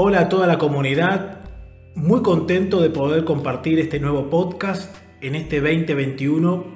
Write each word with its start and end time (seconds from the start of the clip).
Hola 0.00 0.20
a 0.20 0.28
toda 0.28 0.46
la 0.46 0.58
comunidad, 0.58 1.40
muy 1.96 2.22
contento 2.22 2.80
de 2.80 2.88
poder 2.88 3.24
compartir 3.24 3.80
este 3.80 3.98
nuevo 3.98 4.30
podcast 4.30 4.94
en 5.20 5.34
este 5.34 5.60
2021 5.60 6.66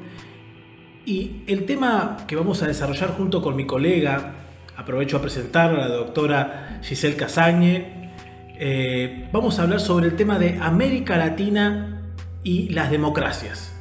y 1.07 1.45
el 1.47 1.65
tema 1.65 2.17
que 2.27 2.35
vamos 2.35 2.65
a 2.65 2.67
desarrollar 2.67 3.11
junto 3.11 3.41
con 3.41 3.55
mi 3.55 3.65
colega, 3.65 4.35
aprovecho 4.77 5.19
a 5.19 5.23
presentar 5.23 5.71
a 5.71 5.87
la 5.87 5.87
doctora 5.87 6.81
Giselle 6.83 7.15
Casañe, 7.15 8.11
eh, 8.59 9.29
vamos 9.33 9.61
a 9.61 9.63
hablar 9.63 9.79
sobre 9.79 10.07
el 10.07 10.17
tema 10.17 10.41
de 10.41 10.59
América 10.61 11.17
Latina 11.17 12.03
y 12.43 12.71
las 12.71 12.91
democracias. 12.91 13.73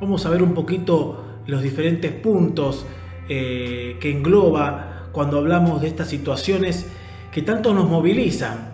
Vamos 0.00 0.26
a 0.26 0.30
ver 0.30 0.44
un 0.44 0.54
poquito 0.54 1.40
los 1.44 1.60
diferentes 1.60 2.12
puntos 2.12 2.86
eh, 3.28 3.96
que 4.00 4.12
engloba 4.12 5.08
cuando 5.10 5.38
hablamos 5.38 5.82
de 5.82 5.88
estas 5.88 6.06
situaciones 6.06 6.86
que 7.32 7.42
tanto 7.42 7.72
nos 7.74 7.88
movilizan. 7.88 8.70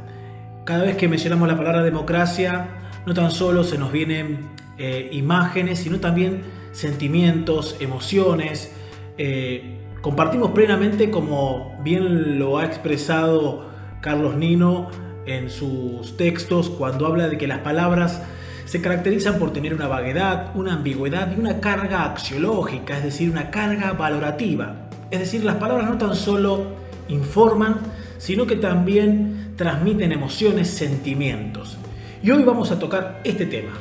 Cada 0.65 0.85
vez 0.85 0.97
que 0.97 1.09
mencionamos 1.09 1.47
la 1.49 1.57
palabra 1.57 1.83
democracia, 1.83 2.69
no 3.07 3.15
tan 3.15 3.31
solo 3.31 3.65
se 3.65 3.79
nos 3.79 3.93
vienen 3.93 4.49
eh, 4.79 5.09
imágenes, 5.13 5.79
sino 5.79 6.01
también 6.01 6.43
sentimientos, 6.73 7.77
emociones. 7.81 8.73
Eh, 9.19 9.79
compartimos 10.01 10.51
plenamente, 10.51 11.11
como 11.11 11.77
bien 11.83 12.39
lo 12.39 12.59
ha 12.59 12.65
expresado 12.65 13.71
Carlos 14.01 14.37
Nino 14.37 14.89
en 15.27 15.51
sus 15.51 16.17
textos, 16.17 16.71
cuando 16.71 17.07
habla 17.07 17.29
de 17.29 17.39
que 17.39 17.47
las 17.47 17.61
palabras 17.61 18.23
se 18.65 18.81
caracterizan 18.81 19.39
por 19.39 19.53
tener 19.53 19.73
una 19.75 19.87
vaguedad, 19.87 20.51
una 20.55 20.75
ambigüedad 20.75 21.33
y 21.37 21.39
una 21.41 21.61
carga 21.61 22.05
axiológica, 22.05 22.99
es 22.99 23.05
decir, 23.05 23.31
una 23.31 23.51
carga 23.51 23.93
valorativa. 23.93 24.89
Es 25.11 25.21
decir, 25.21 25.45
las 25.45 25.57
palabras 25.57 25.89
no 25.89 25.99
tan 25.99 26.17
solo 26.17 26.67
informan, 27.09 27.77
sino 28.19 28.47
que 28.47 28.57
también 28.57 29.55
transmiten 29.57 30.13
emociones, 30.13 30.69
sentimientos. 30.69 31.77
Y 32.23 32.31
hoy 32.31 32.43
vamos 32.43 32.71
a 32.71 32.79
tocar 32.79 33.21
este 33.25 33.47
tema, 33.47 33.73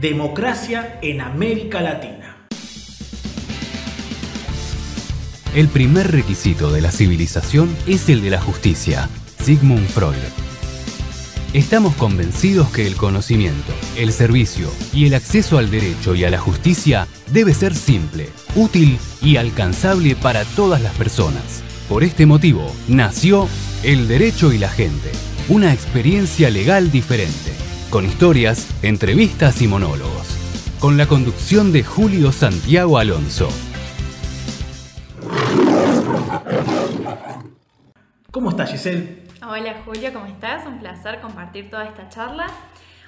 democracia 0.00 0.98
en 1.02 1.20
América 1.20 1.80
Latina. 1.80 2.46
El 5.54 5.68
primer 5.68 6.12
requisito 6.12 6.70
de 6.70 6.82
la 6.82 6.90
civilización 6.90 7.74
es 7.86 8.10
el 8.10 8.20
de 8.20 8.28
la 8.28 8.40
justicia. 8.40 9.08
Sigmund 9.42 9.86
Freud. 9.86 10.14
Estamos 11.54 11.94
convencidos 11.94 12.68
que 12.68 12.86
el 12.86 12.96
conocimiento, 12.96 13.72
el 13.96 14.12
servicio 14.12 14.68
y 14.92 15.06
el 15.06 15.14
acceso 15.14 15.56
al 15.56 15.70
derecho 15.70 16.14
y 16.14 16.24
a 16.24 16.30
la 16.30 16.38
justicia 16.38 17.08
debe 17.32 17.54
ser 17.54 17.74
simple, 17.74 18.28
útil 18.54 18.98
y 19.22 19.38
alcanzable 19.38 20.16
para 20.16 20.44
todas 20.44 20.82
las 20.82 20.92
personas. 20.96 21.62
Por 21.88 22.02
este 22.02 22.26
motivo, 22.26 22.66
nació 22.88 23.46
El 23.84 24.08
Derecho 24.08 24.52
y 24.52 24.58
la 24.58 24.68
Gente, 24.68 25.12
una 25.48 25.72
experiencia 25.72 26.50
legal 26.50 26.90
diferente, 26.90 27.52
con 27.90 28.04
historias, 28.04 28.68
entrevistas 28.82 29.62
y 29.62 29.68
monólogos, 29.68 30.36
con 30.80 30.96
la 30.96 31.06
conducción 31.06 31.72
de 31.72 31.84
Julio 31.84 32.32
Santiago 32.32 32.98
Alonso. 32.98 33.48
¿Cómo 38.32 38.50
estás, 38.50 38.72
Giselle? 38.72 39.22
Hola 39.48 39.82
Julio, 39.84 40.12
¿cómo 40.12 40.26
estás? 40.26 40.66
Un 40.66 40.80
placer 40.80 41.20
compartir 41.20 41.70
toda 41.70 41.84
esta 41.84 42.08
charla. 42.08 42.48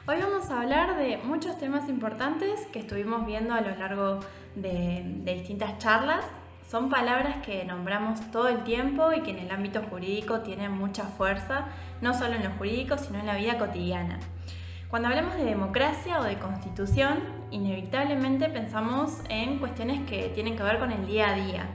Hoy 0.06 0.18
vamos 0.20 0.50
a 0.50 0.60
hablar 0.60 0.96
de 0.96 1.18
muchos 1.24 1.58
temas 1.58 1.88
importantes 1.88 2.60
que 2.72 2.78
estuvimos 2.78 3.26
viendo 3.26 3.54
a 3.54 3.60
lo 3.60 3.74
largo 3.74 4.20
de, 4.54 5.02
de 5.24 5.34
distintas 5.34 5.78
charlas 5.78 6.24
son 6.70 6.91
palabras 6.91 7.36
que 7.44 7.64
nombramos 7.64 8.20
todo 8.30 8.48
el 8.48 8.62
tiempo 8.62 9.12
y 9.14 9.22
que 9.22 9.30
en 9.30 9.38
el 9.38 9.50
ámbito 9.50 9.83
jurídico 9.88 10.41
tienen 10.41 10.70
mucha 10.70 11.05
fuerza, 11.05 11.66
no 12.02 12.12
solo 12.12 12.34
en 12.34 12.44
lo 12.44 12.50
jurídico, 12.50 12.98
sino 12.98 13.19
en 13.19 13.27
la 13.27 13.36
vida 13.36 13.56
cotidiana. 13.56 14.19
Cuando 14.91 15.08
hablamos 15.08 15.36
de 15.36 15.44
democracia 15.44 16.20
o 16.20 16.24
de 16.24 16.39
constitución, 16.39 17.20
inevitablemente 17.50 18.50
pensamos 18.50 19.22
en 19.30 19.58
cuestiones 19.58 20.06
que 20.08 20.29
tienen 20.34 20.56
que 20.56 20.62
ver 20.62 20.79
con 20.79 20.92
el 20.92 21.06
día 21.06 21.30
a 21.30 21.34
día. 21.34 21.67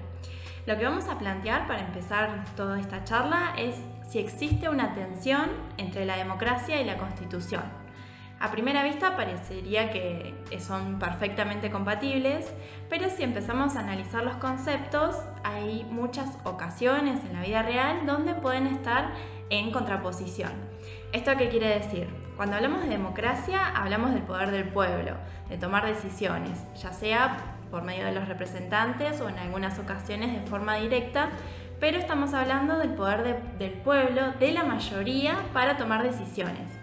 Lo 0.67 0.77
que 0.77 0.85
vamos 0.85 1.07
a 1.07 1.17
plantear 1.17 1.65
para 1.65 1.81
empezar 1.81 2.45
toda 2.55 2.79
esta 2.79 3.03
charla 3.03 3.55
es 3.57 3.75
si 4.07 4.19
existe 4.19 4.69
una 4.69 4.93
tensión 4.93 5.49
entre 5.77 6.05
la 6.05 6.17
democracia 6.17 6.79
y 6.79 6.85
la 6.85 6.97
constitución. 6.97 7.82
A 8.43 8.51
primera 8.51 8.83
vista 8.83 9.15
parecería 9.15 9.89
que 9.89 10.35
son 10.59 10.99
perfectamente 10.99 11.71
compatibles, 11.71 12.51
pero 12.89 13.09
si 13.09 13.23
empezamos 13.23 13.77
a 13.77 13.79
analizar 13.79 14.21
los 14.25 14.35
conceptos, 14.35 15.15
hay 15.45 15.85
muchas 15.89 16.37
ocasiones 16.43 17.23
en 17.23 17.37
la 17.37 17.41
vida 17.41 17.61
real 17.61 18.05
donde 18.05 18.33
pueden 18.33 18.67
estar 18.67 19.13
en 19.49 19.71
contraposición. 19.71 20.51
¿Esto 21.13 21.31
qué 21.37 21.47
quiere 21.47 21.67
decir? 21.79 22.09
Cuando 22.35 22.57
hablamos 22.57 22.83
de 22.83 22.89
democracia, 22.89 23.65
hablamos 23.65 24.13
del 24.13 24.23
poder 24.23 24.51
del 24.51 24.67
pueblo, 24.67 25.13
de 25.47 25.57
tomar 25.57 25.85
decisiones, 25.85 26.59
ya 26.75 26.91
sea 26.91 27.37
por 27.71 27.83
medio 27.83 28.03
de 28.03 28.11
los 28.11 28.27
representantes 28.27 29.21
o 29.21 29.29
en 29.29 29.39
algunas 29.39 29.79
ocasiones 29.79 30.33
de 30.33 30.45
forma 30.49 30.75
directa, 30.75 31.29
pero 31.79 31.97
estamos 31.97 32.33
hablando 32.33 32.77
del 32.77 32.93
poder 32.93 33.41
del 33.57 33.71
pueblo, 33.71 34.33
de 34.37 34.51
la 34.51 34.65
mayoría, 34.65 35.37
para 35.53 35.77
tomar 35.77 36.03
decisiones. 36.03 36.82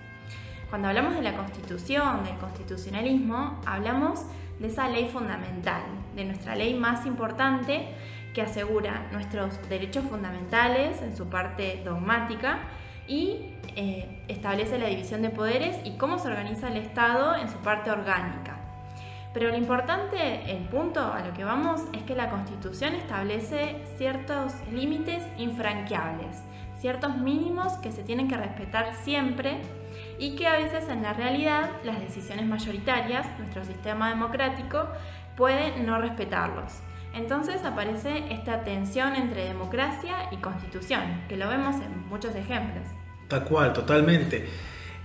Cuando 0.71 0.87
hablamos 0.87 1.17
de 1.17 1.23
la 1.23 1.37
constitución, 1.37 2.23
del 2.23 2.37
constitucionalismo, 2.37 3.61
hablamos 3.67 4.25
de 4.61 4.69
esa 4.69 4.89
ley 4.89 5.09
fundamental, 5.09 5.83
de 6.15 6.25
nuestra 6.25 6.55
ley 6.55 6.75
más 6.75 7.07
importante 7.07 7.89
que 8.33 8.43
asegura 8.43 9.09
nuestros 9.11 9.59
derechos 9.69 10.05
fundamentales 10.05 11.03
en 11.03 11.17
su 11.17 11.29
parte 11.29 11.83
dogmática 11.85 12.61
y 13.09 13.57
eh, 13.75 14.23
establece 14.29 14.79
la 14.79 14.87
división 14.87 15.23
de 15.23 15.31
poderes 15.31 15.77
y 15.85 15.97
cómo 15.97 16.21
se 16.21 16.29
organiza 16.29 16.69
el 16.69 16.77
Estado 16.77 17.35
en 17.35 17.51
su 17.51 17.59
parte 17.59 17.91
orgánica. 17.91 18.57
Pero 19.35 19.49
lo 19.49 19.57
importante, 19.57 20.53
el 20.53 20.69
punto 20.69 21.01
a 21.01 21.21
lo 21.27 21.33
que 21.33 21.43
vamos, 21.43 21.83
es 21.93 22.05
que 22.05 22.15
la 22.15 22.31
Constitución 22.31 22.95
establece 22.95 23.77
ciertos 23.97 24.55
límites 24.71 25.25
infranqueables, 25.37 26.45
ciertos 26.79 27.17
mínimos 27.17 27.73
que 27.75 27.91
se 27.91 28.05
tienen 28.05 28.29
que 28.29 28.37
respetar 28.37 28.95
siempre 29.03 29.59
y 30.19 30.37
que 30.37 30.47
a 30.47 30.57
veces 30.57 30.89
en 30.89 31.03
la 31.03 31.13
realidad 31.13 31.71
las 31.85 32.01
decisiones 32.01 32.47
mayoritarias, 32.47 33.27
nuestro 33.39 33.65
sistema 33.65 34.11
democrático, 34.11 34.89
puede 35.37 35.81
no 35.83 36.01
respetarlos. 36.01 36.81
Entonces 37.15 37.65
aparece 37.65 38.25
esta 38.31 38.63
tensión 38.63 39.17
entre 39.17 39.45
democracia 39.45 40.29
y 40.31 40.37
constitución, 40.37 41.23
que 41.29 41.37
lo 41.37 41.49
vemos 41.49 41.77
en 41.77 42.07
muchos 42.09 42.35
ejemplos. 42.35 42.85
Tal 43.29 43.45
cual, 43.45 43.73
totalmente. 43.73 44.47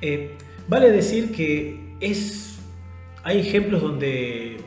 Eh, 0.01 0.37
vale 0.67 0.91
decir 0.91 1.31
que 1.31 1.95
es, 1.99 2.59
hay 3.23 3.39
ejemplos 3.39 3.81
donde 3.81 4.61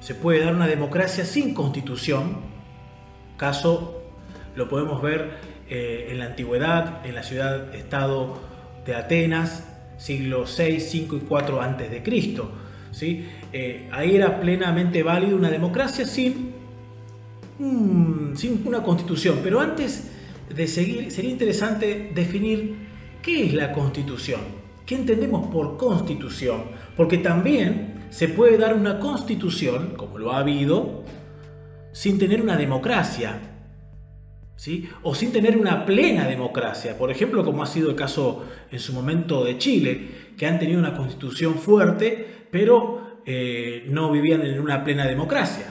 se 0.00 0.14
puede 0.14 0.44
dar 0.44 0.54
una 0.54 0.66
democracia 0.66 1.24
sin 1.24 1.54
constitución, 1.54 2.38
caso 3.36 4.02
lo 4.56 4.68
podemos 4.68 5.00
ver 5.02 5.38
eh, 5.68 6.08
en 6.10 6.18
la 6.18 6.26
antigüedad, 6.26 7.06
en 7.06 7.14
la 7.14 7.22
ciudad-estado 7.22 8.40
de 8.84 8.94
Atenas, 8.96 9.69
siglo 10.00 10.46
6, 10.46 10.88
5 10.90 11.16
y 11.16 11.20
4 11.20 11.60
antes 11.60 11.90
de 11.90 12.02
Cristo. 12.02 12.50
¿sí? 12.90 13.26
Eh, 13.52 13.88
ahí 13.92 14.16
era 14.16 14.40
plenamente 14.40 15.02
válido 15.02 15.36
una 15.36 15.50
democracia 15.50 16.06
sin, 16.06 16.52
sin 18.34 18.62
una 18.64 18.82
constitución. 18.82 19.40
Pero 19.42 19.60
antes 19.60 20.10
de 20.54 20.66
seguir, 20.66 21.10
sería 21.10 21.30
interesante 21.30 22.12
definir 22.14 22.76
qué 23.22 23.44
es 23.44 23.54
la 23.54 23.72
constitución. 23.72 24.40
¿Qué 24.86 24.94
entendemos 24.96 25.48
por 25.48 25.76
constitución? 25.76 26.62
Porque 26.96 27.18
también 27.18 28.06
se 28.10 28.28
puede 28.28 28.56
dar 28.56 28.74
una 28.74 28.98
constitución, 28.98 29.94
como 29.96 30.18
lo 30.18 30.32
ha 30.32 30.38
habido, 30.38 31.04
sin 31.92 32.18
tener 32.18 32.40
una 32.40 32.56
democracia. 32.56 33.49
O 35.02 35.14
sin 35.14 35.32
tener 35.32 35.56
una 35.56 35.86
plena 35.86 36.26
democracia, 36.26 36.98
por 36.98 37.10
ejemplo, 37.10 37.44
como 37.44 37.62
ha 37.62 37.66
sido 37.66 37.88
el 37.88 37.96
caso 37.96 38.44
en 38.70 38.78
su 38.78 38.92
momento 38.92 39.42
de 39.42 39.56
Chile, 39.56 40.10
que 40.36 40.46
han 40.46 40.58
tenido 40.58 40.78
una 40.78 40.94
constitución 40.94 41.54
fuerte, 41.54 42.46
pero 42.50 43.22
eh, 43.24 43.86
no 43.88 44.10
vivían 44.12 44.42
en 44.42 44.60
una 44.60 44.84
plena 44.84 45.06
democracia. 45.06 45.66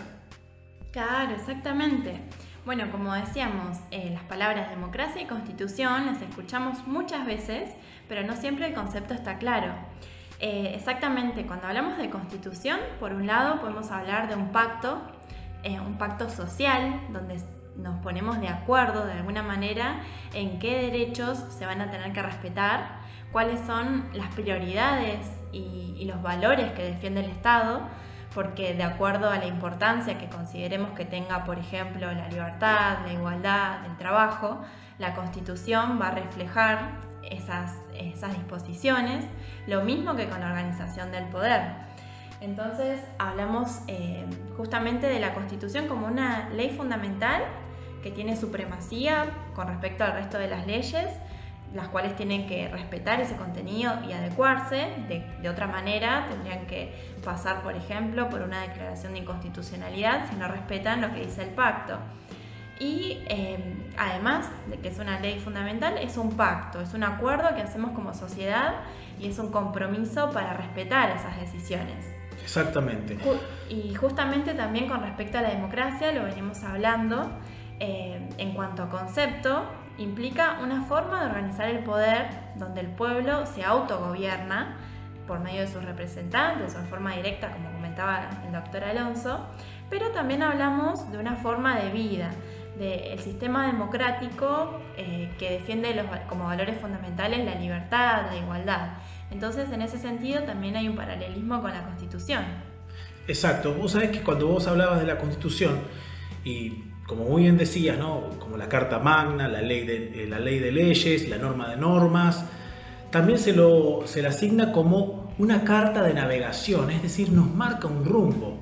Claro, 0.92 1.36
exactamente. 1.36 2.20
Bueno, 2.66 2.92
como 2.92 3.14
decíamos, 3.14 3.78
eh, 3.92 4.10
las 4.12 4.24
palabras 4.24 4.72
democracia 4.72 5.22
y 5.22 5.26
constitución 5.26 6.08
las 6.08 6.22
escuchamos 6.24 6.88
muchas 6.88 7.28
veces, 7.28 7.70
pero 8.08 8.24
no 8.24 8.36
siempre 8.36 8.68
el 8.68 8.74
concepto 8.74 9.14
está 9.14 9.38
claro. 9.38 9.72
Eh, 10.40 10.72
exactamente, 10.74 11.46
cuando 11.46 11.68
hablamos 11.68 12.00
de 12.00 12.10
constitución, 12.10 12.80
por 13.00 13.14
un 13.14 13.28
lado 13.28 13.62
podemos 13.62 13.92
hablar 13.92 14.30
de 14.30 14.36
un 14.36 14.52
pacto, 14.52 15.00
un 15.86 15.98
pacto 15.98 16.30
social, 16.30 17.02
donde 17.12 17.38
nos 17.82 18.00
ponemos 18.02 18.40
de 18.40 18.48
acuerdo 18.48 19.06
de 19.06 19.14
alguna 19.14 19.44
manera 19.44 20.02
en 20.34 20.60
qué 20.60 20.82
derechos 20.82 21.38
se 21.50 21.66
van 21.66 21.82
a 21.82 21.90
tener 21.90 22.12
que 22.14 22.22
respetar, 22.22 23.00
cuáles 23.32 23.60
son 23.66 24.10
las 24.14 24.34
prioridades 24.34 25.32
y, 25.52 25.78
los 26.06 26.24
valores 26.24 26.72
que 26.72 26.82
defiende 26.82 27.20
el 27.20 27.30
Estado, 27.30 27.82
porque 28.34 28.74
de 28.74 28.82
acuerdo 28.82 29.30
a 29.30 29.38
la 29.38 29.46
importancia 29.46 30.18
que 30.18 30.28
consideremos 30.28 30.92
que 30.94 31.06
tenga, 31.06 31.44
por 31.44 31.60
ejemplo, 31.60 32.12
la 32.12 32.28
libertad, 32.30 33.00
la 33.06 33.14
igualdad, 33.14 33.86
el 33.86 33.96
trabajo, 33.98 34.62
la 34.98 35.14
Constitución 35.14 36.00
va 36.02 36.08
a 36.08 36.12
reflejar 36.12 36.94
esas, 37.22 37.76
esas 37.94 38.34
disposiciones, 38.34 39.24
lo 39.68 39.84
mismo 39.84 40.16
que 40.16 40.28
con 40.28 40.40
la 40.40 40.48
organización 40.48 41.12
del 41.12 41.26
poder. 41.26 41.74
Entonces 42.42 43.02
hablamos 43.20 43.82
eh, 43.88 44.26
justamente 44.56 45.08
de 45.08 45.20
la 45.20 45.34
Constitución 45.34 45.88
como 45.88 46.08
una 46.08 46.50
ley 46.50 46.70
fundamental 46.70 47.44
que 48.02 48.12
tiene 48.12 48.36
supremacía 48.36 49.26
con 49.56 49.68
respecto 49.68 50.04
al 50.04 50.14
resto 50.14 50.38
de 50.38 50.48
las 50.48 50.66
leyes, 50.68 51.08
las 51.74 51.88
cuales 51.90 52.16
tienen 52.16 52.48
que 52.48 52.68
respetar 52.70 53.22
ese 53.22 53.36
contenido 53.36 53.94
y 54.08 54.14
adecuarse. 54.14 54.88
De, 55.08 55.50
otra 55.50 55.68
manera, 55.68 56.26
tendrían 56.28 56.66
que 56.66 56.94
pasar, 57.24 57.62
por 57.62 57.76
ejemplo, 57.76 58.30
por 58.30 58.42
una 58.42 58.62
declaración 58.62 59.14
de 59.14 59.20
inconstitucionalidad 59.20 60.30
si 60.30 60.36
no 60.36 60.48
respetan 60.48 61.02
lo 61.02 61.14
que 61.14 61.26
dice 61.26 61.44
el 61.44 61.50
pacto. 61.50 61.98
Y 62.80 63.24
eh, 63.28 63.92
además 63.98 64.48
de 64.68 64.78
que 64.78 64.88
es 64.88 65.00
una 65.00 65.20
ley 65.20 65.40
fundamental, 65.40 65.98
es 65.98 66.16
un 66.18 66.38
pacto, 66.38 66.80
es 66.80 66.94
un 66.94 67.04
acuerdo 67.04 67.54
que 67.54 67.62
hacemos 67.62 67.92
como 67.92 68.14
sociedad 68.14 68.76
y 69.20 69.28
es 69.28 69.38
un 69.38 69.52
compromiso 69.52 70.32
para 70.32 70.54
respetar 70.54 71.10
esas 71.12 71.38
decisiones. 71.40 72.06
Exactamente. 72.42 73.18
Y 73.70 73.94
justamente 73.96 74.54
también 74.54 74.88
con 74.88 75.02
respecto 75.02 75.38
a 75.38 75.42
la 75.42 75.50
democracia, 75.50 76.14
lo 76.14 76.24
venimos 76.24 76.64
hablando, 76.64 77.30
eh, 77.80 78.30
en 78.38 78.52
cuanto 78.54 78.84
a 78.84 78.90
concepto, 78.90 79.64
implica 79.98 80.60
una 80.62 80.84
forma 80.84 81.22
de 81.22 81.28
organizar 81.28 81.70
el 81.70 81.80
poder 81.80 82.28
donde 82.56 82.82
el 82.82 82.88
pueblo 82.88 83.46
se 83.46 83.64
autogobierna 83.64 84.78
por 85.28 85.40
medio 85.40 85.62
de 85.62 85.68
sus 85.68 85.84
representantes 85.84 86.76
o 86.76 86.80
en 86.80 86.88
forma 86.88 87.16
directa, 87.16 87.52
como 87.52 87.72
comentaba 87.72 88.30
el 88.46 88.52
doctor 88.52 88.84
Alonso, 88.84 89.46
pero 89.90 90.10
también 90.10 90.42
hablamos 90.42 91.12
de 91.12 91.18
una 91.18 91.36
forma 91.36 91.80
de 91.80 91.92
vida, 91.92 92.32
del 92.78 93.20
sistema 93.20 93.68
democrático 93.68 94.80
eh, 94.98 95.32
que 95.38 95.52
defiende 95.52 95.94
los, 95.94 96.06
como 96.28 96.46
valores 96.46 96.80
fundamentales 96.80 97.46
la 97.46 97.56
libertad, 97.56 98.24
la 98.32 98.38
igualdad. 98.38 98.90
Entonces, 99.32 99.72
en 99.72 99.82
ese 99.82 100.00
sentido, 100.00 100.44
también 100.44 100.76
hay 100.76 100.88
un 100.88 100.96
paralelismo 100.96 101.62
con 101.62 101.72
la 101.72 101.84
Constitución. 101.84 102.44
Exacto. 103.28 103.74
Vos 103.74 103.92
sabés 103.92 104.10
que 104.10 104.22
cuando 104.24 104.48
vos 104.48 104.66
hablabas 104.68 105.00
de 105.00 105.06
la 105.06 105.18
Constitución, 105.18 105.80
y 106.44 106.84
como 107.10 107.26
muy 107.26 107.42
bien 107.42 107.58
decías, 107.58 107.98
¿no? 107.98 108.30
como 108.38 108.56
la 108.56 108.70
Carta 108.70 109.00
Magna, 109.00 109.48
la 109.48 109.64
ley 109.64 109.84
de, 109.84 110.24
eh, 110.24 110.28
la 110.28 110.40
ley 110.40 110.60
de 110.60 110.72
leyes, 110.72 111.28
la 111.28 111.40
norma 111.40 111.68
de 111.68 111.76
normas, 111.76 112.46
también 113.10 113.40
se, 113.40 113.52
lo, 113.52 114.04
se 114.06 114.26
asigna 114.28 114.72
como 114.72 115.34
una 115.40 115.64
carta 115.64 116.04
de 116.04 116.14
navegación, 116.14 116.92
es 116.92 117.02
decir, 117.02 117.32
nos 117.32 117.52
marca 117.52 117.88
un 117.88 118.06
rumbo. 118.06 118.60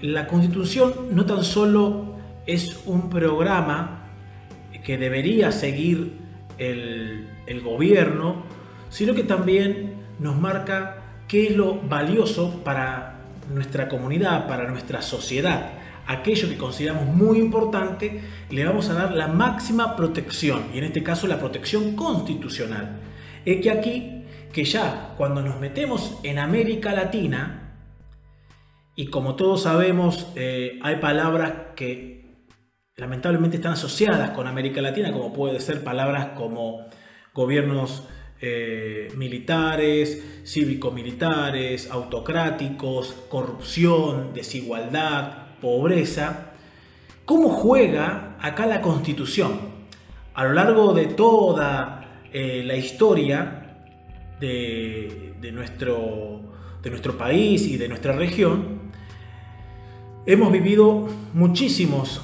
La 0.00 0.26
Constitución 0.26 1.08
no 1.10 1.26
tan 1.26 1.44
solo 1.44 2.16
es 2.46 2.80
un 2.86 3.10
programa 3.10 4.06
que 4.82 4.96
debería 4.96 5.52
seguir 5.52 6.14
el, 6.56 7.28
el 7.46 7.60
gobierno, 7.60 8.44
sino 8.88 9.14
que 9.14 9.24
también 9.24 9.96
nos 10.18 10.40
marca 10.40 11.02
qué 11.28 11.48
es 11.48 11.56
lo 11.58 11.78
valioso 11.78 12.64
para 12.64 13.18
nuestra 13.50 13.86
comunidad, 13.86 14.48
para 14.48 14.66
nuestra 14.70 15.02
sociedad. 15.02 15.77
Aquello 16.10 16.48
que 16.48 16.56
consideramos 16.56 17.04
muy 17.04 17.38
importante, 17.38 18.22
le 18.48 18.64
vamos 18.64 18.88
a 18.88 18.94
dar 18.94 19.12
la 19.12 19.28
máxima 19.28 19.94
protección, 19.94 20.70
y 20.72 20.78
en 20.78 20.84
este 20.84 21.02
caso 21.02 21.26
la 21.26 21.38
protección 21.38 21.94
constitucional. 21.94 23.00
Es 23.44 23.60
que 23.60 23.70
aquí, 23.70 24.24
que 24.50 24.64
ya 24.64 25.14
cuando 25.18 25.42
nos 25.42 25.60
metemos 25.60 26.18
en 26.22 26.38
América 26.38 26.92
Latina, 26.92 27.74
y 28.96 29.08
como 29.08 29.36
todos 29.36 29.64
sabemos, 29.64 30.32
eh, 30.34 30.78
hay 30.82 30.96
palabras 30.96 31.52
que 31.76 32.38
lamentablemente 32.96 33.58
están 33.58 33.74
asociadas 33.74 34.30
con 34.30 34.46
América 34.46 34.80
Latina, 34.80 35.12
como 35.12 35.34
puede 35.34 35.60
ser 35.60 35.84
palabras 35.84 36.28
como 36.38 36.86
gobiernos 37.34 38.08
eh, 38.40 39.12
militares, 39.14 40.40
cívico-militares, 40.44 41.90
autocráticos, 41.90 43.12
corrupción, 43.28 44.32
desigualdad, 44.32 45.47
pobreza. 45.60 46.52
¿Cómo 47.24 47.50
juega 47.50 48.36
acá 48.40 48.66
la 48.66 48.80
Constitución? 48.80 49.52
A 50.34 50.44
lo 50.44 50.52
largo 50.52 50.94
de 50.94 51.06
toda 51.06 52.22
eh, 52.32 52.62
la 52.64 52.76
historia 52.76 53.80
de, 54.40 55.50
nuestro, 55.52 56.40
de 56.82 56.90
nuestro 56.90 57.18
país 57.18 57.66
y 57.66 57.76
de 57.76 57.88
nuestra 57.88 58.12
región, 58.12 58.92
hemos 60.26 60.52
vivido 60.52 61.08
muchísimos 61.34 62.22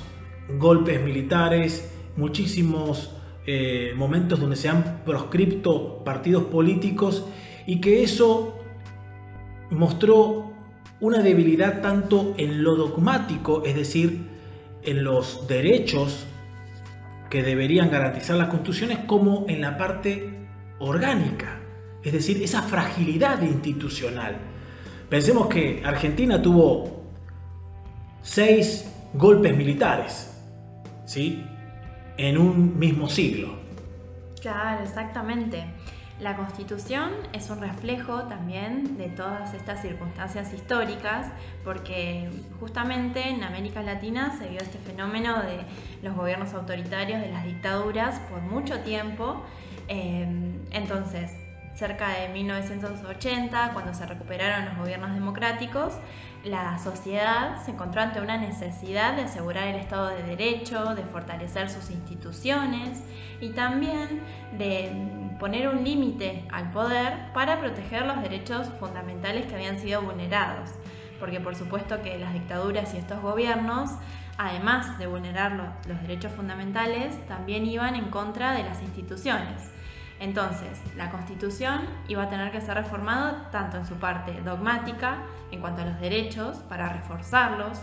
golpes 0.58 1.02
militares, 1.02 1.92
muchísimos 2.16 3.16
eh, 3.46 3.92
momentos 3.96 4.40
donde 4.40 4.56
se 4.56 4.68
han 4.68 5.02
proscripto 5.04 6.04
partidos 6.04 6.44
políticos 6.44 7.26
y 7.66 7.80
que 7.80 8.02
eso 8.02 8.58
mostró 9.70 10.43
una 11.04 11.18
debilidad 11.18 11.82
tanto 11.82 12.34
en 12.38 12.64
lo 12.64 12.76
dogmático, 12.76 13.62
es 13.66 13.74
decir, 13.74 14.26
en 14.82 15.04
los 15.04 15.46
derechos 15.46 16.26
que 17.28 17.42
deberían 17.42 17.90
garantizar 17.90 18.36
las 18.36 18.48
constituciones, 18.48 19.00
como 19.06 19.44
en 19.46 19.60
la 19.60 19.76
parte 19.76 20.48
orgánica, 20.78 21.60
es 22.02 22.14
decir, 22.14 22.42
esa 22.42 22.62
fragilidad 22.62 23.42
institucional. 23.42 24.38
Pensemos 25.10 25.48
que 25.48 25.82
Argentina 25.84 26.40
tuvo 26.40 27.04
seis 28.22 28.90
golpes 29.12 29.54
militares, 29.54 30.34
¿sí? 31.04 31.44
en 32.16 32.38
un 32.38 32.78
mismo 32.78 33.10
siglo. 33.10 33.58
Claro, 34.40 34.82
exactamente. 34.82 35.66
La 36.20 36.36
constitución 36.36 37.10
es 37.32 37.50
un 37.50 37.60
reflejo 37.60 38.22
también 38.24 38.96
de 38.96 39.08
todas 39.08 39.52
estas 39.52 39.82
circunstancias 39.82 40.52
históricas, 40.52 41.26
porque 41.64 42.30
justamente 42.60 43.28
en 43.28 43.42
América 43.42 43.82
Latina 43.82 44.32
se 44.38 44.48
vio 44.48 44.60
este 44.60 44.78
fenómeno 44.78 45.42
de 45.42 45.64
los 46.02 46.14
gobiernos 46.14 46.54
autoritarios, 46.54 47.20
de 47.20 47.32
las 47.32 47.44
dictaduras, 47.44 48.20
por 48.30 48.40
mucho 48.42 48.78
tiempo. 48.80 49.42
Eh, 49.88 50.24
entonces, 50.70 51.32
cerca 51.74 52.08
de 52.10 52.28
1980, 52.28 53.72
cuando 53.72 53.92
se 53.92 54.06
recuperaron 54.06 54.66
los 54.66 54.78
gobiernos 54.78 55.14
democráticos, 55.14 55.94
la 56.44 56.78
sociedad 56.78 57.62
se 57.64 57.70
encontró 57.70 58.02
ante 58.02 58.20
una 58.20 58.36
necesidad 58.36 59.16
de 59.16 59.22
asegurar 59.22 59.68
el 59.68 59.76
Estado 59.76 60.08
de 60.08 60.22
Derecho, 60.22 60.94
de 60.94 61.02
fortalecer 61.02 61.70
sus 61.70 61.90
instituciones 61.90 63.02
y 63.40 63.50
también 63.50 64.22
de 64.58 65.36
poner 65.40 65.68
un 65.68 65.82
límite 65.82 66.44
al 66.52 66.70
poder 66.70 67.32
para 67.32 67.60
proteger 67.60 68.04
los 68.06 68.20
derechos 68.22 68.68
fundamentales 68.78 69.46
que 69.46 69.54
habían 69.54 69.78
sido 69.78 70.02
vulnerados. 70.02 70.70
Porque 71.18 71.40
por 71.40 71.56
supuesto 71.56 72.02
que 72.02 72.18
las 72.18 72.34
dictaduras 72.34 72.92
y 72.92 72.98
estos 72.98 73.20
gobiernos, 73.22 73.90
además 74.36 74.98
de 74.98 75.06
vulnerar 75.06 75.78
los 75.88 76.02
derechos 76.02 76.32
fundamentales, 76.32 77.26
también 77.26 77.64
iban 77.64 77.94
en 77.94 78.10
contra 78.10 78.52
de 78.52 78.64
las 78.64 78.82
instituciones. 78.82 79.70
Entonces, 80.20 80.80
la 80.96 81.10
Constitución 81.10 81.82
iba 82.08 82.22
a 82.22 82.28
tener 82.28 82.50
que 82.52 82.60
ser 82.60 82.74
reformada 82.74 83.50
tanto 83.50 83.76
en 83.76 83.86
su 83.86 83.94
parte 83.94 84.40
dogmática, 84.42 85.18
en 85.50 85.60
cuanto 85.60 85.82
a 85.82 85.86
los 85.86 86.00
derechos, 86.00 86.58
para 86.68 86.88
reforzarlos, 86.88 87.80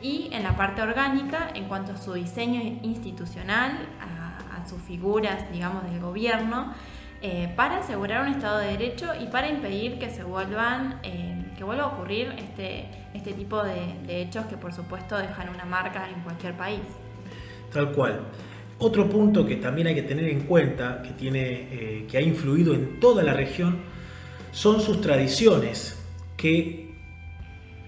y 0.00 0.28
en 0.32 0.44
la 0.44 0.56
parte 0.56 0.80
orgánica, 0.80 1.48
en 1.54 1.64
cuanto 1.64 1.92
a 1.92 1.96
su 1.96 2.12
diseño 2.12 2.60
institucional, 2.82 3.72
a, 4.00 4.26
sus 4.68 4.82
figuras, 4.82 5.50
digamos, 5.50 5.82
del 5.84 5.98
gobierno, 5.98 6.74
eh, 7.22 7.50
para 7.56 7.78
asegurar 7.78 8.26
un 8.26 8.34
Estado 8.34 8.58
de 8.58 8.66
Derecho 8.66 9.14
y 9.18 9.26
para 9.28 9.48
impedir 9.48 9.98
que 9.98 10.10
se 10.10 10.24
vuelvan, 10.24 11.00
eh, 11.02 11.54
que 11.56 11.64
vuelva 11.64 11.84
a 11.84 11.86
ocurrir 11.86 12.34
este, 12.36 12.90
este 13.14 13.32
tipo 13.32 13.62
de, 13.62 13.94
de 14.06 14.20
hechos 14.20 14.44
que 14.44 14.58
por 14.58 14.74
supuesto 14.74 15.16
dejan 15.16 15.48
una 15.48 15.64
marca 15.64 16.06
en 16.10 16.20
cualquier 16.20 16.54
país. 16.54 16.82
Tal 17.72 17.92
cual. 17.92 18.20
Otro 18.78 19.08
punto 19.08 19.44
que 19.44 19.56
también 19.56 19.88
hay 19.88 19.94
que 19.94 20.02
tener 20.02 20.26
en 20.26 20.40
cuenta, 20.42 21.02
que, 21.02 21.10
tiene, 21.10 21.68
eh, 21.70 22.06
que 22.08 22.18
ha 22.18 22.20
influido 22.20 22.74
en 22.74 23.00
toda 23.00 23.22
la 23.24 23.34
región, 23.34 23.78
son 24.52 24.80
sus 24.80 25.00
tradiciones 25.00 25.98
que 26.36 26.94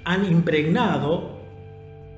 han 0.05 0.25
impregnado 0.25 1.41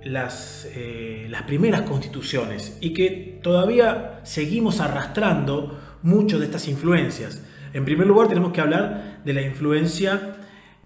las, 0.05 0.69
eh, 0.75 1.27
las 1.29 1.43
primeras 1.43 1.83
constituciones 1.83 2.79
y 2.81 2.95
que 2.95 3.39
todavía 3.43 4.21
seguimos 4.23 4.81
arrastrando 4.81 5.79
mucho 6.03 6.39
de 6.39 6.47
estas 6.47 6.67
influencias. 6.69 7.43
En 7.75 7.85
primer 7.85 8.07
lugar 8.07 8.29
tenemos 8.29 8.53
que 8.53 8.61
hablar 8.61 9.21
de 9.25 9.33
la 9.33 9.43
influencia 9.43 10.37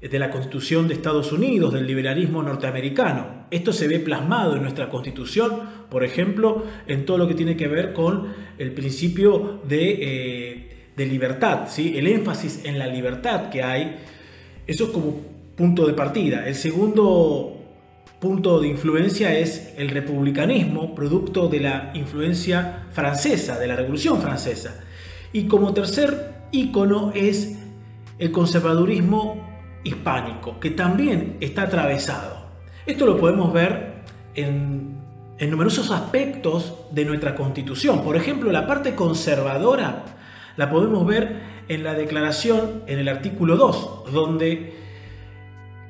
de 0.01 0.19
la 0.19 0.31
Constitución 0.31 0.89
de 0.89 0.95
Estados 0.95 1.33
Unidos, 1.33 1.73
del 1.73 1.87
liberalismo 1.87 2.43
norteamericano. 2.43 3.36
Esto 3.51 3.73
se 3.73 3.87
ve 3.87 4.01
plasmado 4.01 4.57
en 4.57 4.63
nuestra 4.63 4.89
Constitución, 4.89 5.61
por 5.89 6.05
ejemplo, 6.05 6.65
en 6.87 7.07
todo 7.07 7.19
lo 7.19 7.29
que 7.29 7.35
tiene 7.35 7.57
que 7.57 7.69
ver 7.69 7.93
con 7.93 8.29
el 8.59 8.73
principio 8.73 9.61
de, 9.69 9.99
eh, 10.01 11.07
libertad, 11.07 11.69
¿sí? 11.69 11.95
el 11.97 12.07
énfasis 12.07 12.63
en 12.65 12.79
la 12.79 12.87
libertad 12.87 13.51
que 13.51 13.63
hay. 13.63 13.97
Eso 14.67 14.85
es 14.85 14.91
como 14.91 15.21
punto 15.55 15.87
de 15.87 15.95
partida. 15.95 16.47
El 16.49 16.55
segundo 16.55 17.57
punto 18.21 18.61
de 18.61 18.69
influencia 18.69 19.37
es 19.39 19.75
el 19.77 19.91
republicanismo, 19.91 20.95
producto 20.95 21.49
de 21.49 21.61
la 21.61 21.93
influencia 21.95 22.87
francesa, 22.91 23.59
de 23.59 23.67
la 23.67 23.77
Revolución 23.77 24.21
Francesa. 24.21 24.81
Y 25.33 25.45
como 25.45 25.75
tercer 25.75 26.35
ícono 26.51 27.13
es 27.15 27.59
el 28.19 28.33
conservadurismo 28.33 29.47
hispánico, 29.85 30.59
que 30.59 30.71
también 30.71 31.37
está 31.41 31.63
atravesado. 31.63 32.36
Esto 32.87 33.05
lo 33.05 33.19
podemos 33.19 33.53
ver 33.53 34.03
en, 34.35 34.97
en 35.39 35.51
numerosos 35.51 35.91
aspectos 35.91 36.87
de 36.93 37.05
nuestra 37.05 37.35
constitución. 37.35 38.03
Por 38.03 38.17
ejemplo, 38.17 38.53
la 38.53 38.67
parte 38.67 38.95
conservadora 38.95 40.05
la 40.57 40.71
podemos 40.71 41.07
ver 41.07 41.41
en 41.69 41.83
la 41.83 41.95
declaración 41.95 42.85
en 42.87 42.99
el 42.99 43.09
artículo 43.09 43.57
2, 43.57 44.13
donde 44.13 44.75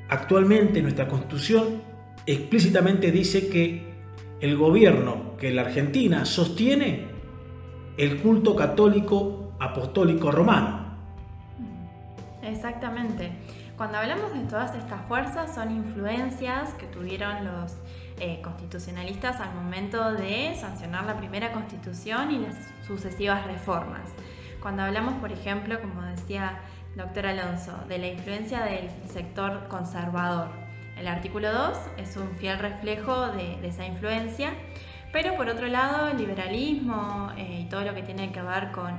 actualmente 0.09 0.81
nuestra 0.81 1.07
constitución 1.07 1.81
explícitamente 2.25 3.11
dice 3.11 3.47
que 3.47 3.93
el 4.41 4.57
gobierno 4.57 5.37
que 5.37 5.51
la 5.51 5.61
Argentina 5.61 6.25
sostiene 6.25 7.05
el 7.97 8.17
culto 8.17 8.55
católico 8.55 9.53
apostólico 9.59 10.31
romano. 10.31 10.97
Exactamente. 12.43 13.31
Cuando 13.77 13.99
hablamos 13.99 14.33
de 14.33 14.39
todas 14.45 14.73
estas 14.73 15.05
fuerzas 15.05 15.53
son 15.53 15.69
influencias 15.69 16.73
que 16.73 16.87
tuvieron 16.87 17.45
los 17.45 17.73
eh, 18.19 18.41
constitucionalistas 18.41 19.39
al 19.39 19.53
momento 19.53 20.13
de 20.13 20.55
sancionar 20.59 21.05
la 21.05 21.15
primera 21.17 21.51
constitución 21.51 22.31
y 22.31 22.39
las 22.39 22.55
sucesivas 22.87 23.45
reformas. 23.45 24.09
Cuando 24.63 24.81
hablamos, 24.81 25.13
por 25.19 25.31
ejemplo, 25.31 25.79
como 25.79 26.01
decía 26.01 26.57
doctor 26.95 27.27
Alonso, 27.27 27.77
de 27.87 27.99
la 27.99 28.07
influencia 28.07 28.63
del 28.63 28.89
sector 29.07 29.67
conservador, 29.67 30.47
el 30.97 31.07
artículo 31.07 31.53
2 31.53 31.77
es 31.97 32.17
un 32.17 32.31
fiel 32.31 32.57
reflejo 32.57 33.27
de, 33.27 33.59
esa 33.61 33.85
influencia, 33.85 34.53
pero 35.13 35.35
por 35.35 35.49
otro 35.49 35.67
lado 35.67 36.07
el 36.07 36.17
liberalismo 36.17 37.31
eh, 37.37 37.59
y 37.61 37.69
todo 37.69 37.81
lo 37.81 37.93
que 37.93 38.01
tiene 38.01 38.31
que 38.31 38.41
ver 38.41 38.71
con 38.71 38.97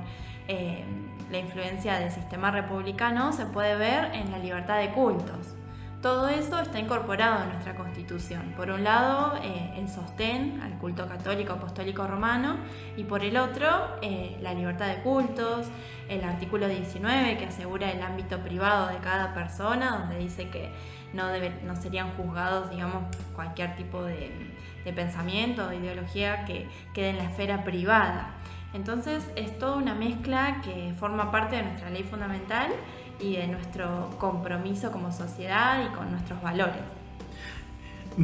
eh, 0.49 0.83
la 1.31 1.37
influencia 1.37 1.99
del 1.99 2.09
sistema 2.09 2.49
republicano 2.49 3.31
se 3.33 3.45
puede 3.45 3.75
ver 3.75 4.15
en 4.15 4.31
la 4.31 4.39
libertad 4.39 4.79
de 4.79 4.89
cultos. 4.89 5.55
Todo 6.01 6.27
eso 6.27 6.59
está 6.59 6.79
incorporado 6.79 7.43
en 7.43 7.49
nuestra 7.49 7.75
Constitución. 7.75 8.53
Por 8.57 8.71
un 8.71 8.83
lado, 8.83 9.37
eh, 9.43 9.73
el 9.77 9.87
sostén 9.87 10.59
al 10.61 10.79
culto 10.79 11.07
católico 11.07 11.53
apostólico 11.53 12.07
romano 12.07 12.57
y 12.97 13.03
por 13.03 13.23
el 13.23 13.37
otro, 13.37 13.67
eh, 14.01 14.37
la 14.41 14.55
libertad 14.55 14.87
de 14.87 15.03
cultos, 15.03 15.67
el 16.07 16.23
artículo 16.23 16.67
19 16.67 17.37
que 17.37 17.45
asegura 17.45 17.91
el 17.91 18.01
ámbito 18.01 18.39
privado 18.39 18.87
de 18.87 18.97
cada 18.97 19.35
persona, 19.35 19.99
donde 19.99 20.17
dice 20.17 20.49
que 20.49 20.71
no, 21.13 21.25
no 21.63 21.75
serían 21.75 22.09
juzgados, 22.15 22.71
digamos, 22.71 23.03
cualquier 23.35 23.75
tipo 23.75 24.01
de, 24.01 24.31
de 24.83 24.93
pensamiento 24.93 25.67
o 25.67 25.73
ideología 25.73 26.45
que 26.45 26.67
quede 26.93 27.09
en 27.09 27.17
la 27.17 27.25
esfera 27.25 27.63
privada. 27.63 28.38
Entonces 28.73 29.23
es 29.35 29.57
toda 29.57 29.77
una 29.77 29.95
mezcla 29.95 30.61
que 30.63 30.93
forma 30.99 31.31
parte 31.31 31.55
de 31.55 31.63
nuestra 31.63 31.89
ley 31.89 32.03
fundamental 32.03 32.71
y 33.19 33.35
de 33.35 33.47
nuestro 33.47 34.09
compromiso 34.19 34.91
como 34.91 35.11
sociedad 35.11 35.83
y 35.85 35.95
con 35.95 36.11
nuestros 36.11 36.41
valores. 36.41 36.81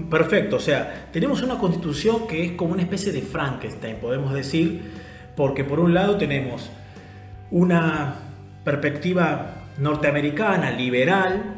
Perfecto, 0.10 0.58
o 0.58 0.60
sea, 0.60 1.10
tenemos 1.12 1.42
una 1.42 1.58
constitución 1.58 2.28
que 2.28 2.46
es 2.46 2.52
como 2.54 2.74
una 2.74 2.82
especie 2.82 3.12
de 3.12 3.22
Frankenstein, 3.22 3.98
podemos 3.98 4.34
decir, 4.34 4.92
porque 5.36 5.64
por 5.64 5.80
un 5.80 5.94
lado 5.94 6.18
tenemos 6.18 6.70
una 7.52 8.16
perspectiva 8.64 9.54
norteamericana, 9.78 10.72
liberal, 10.72 11.56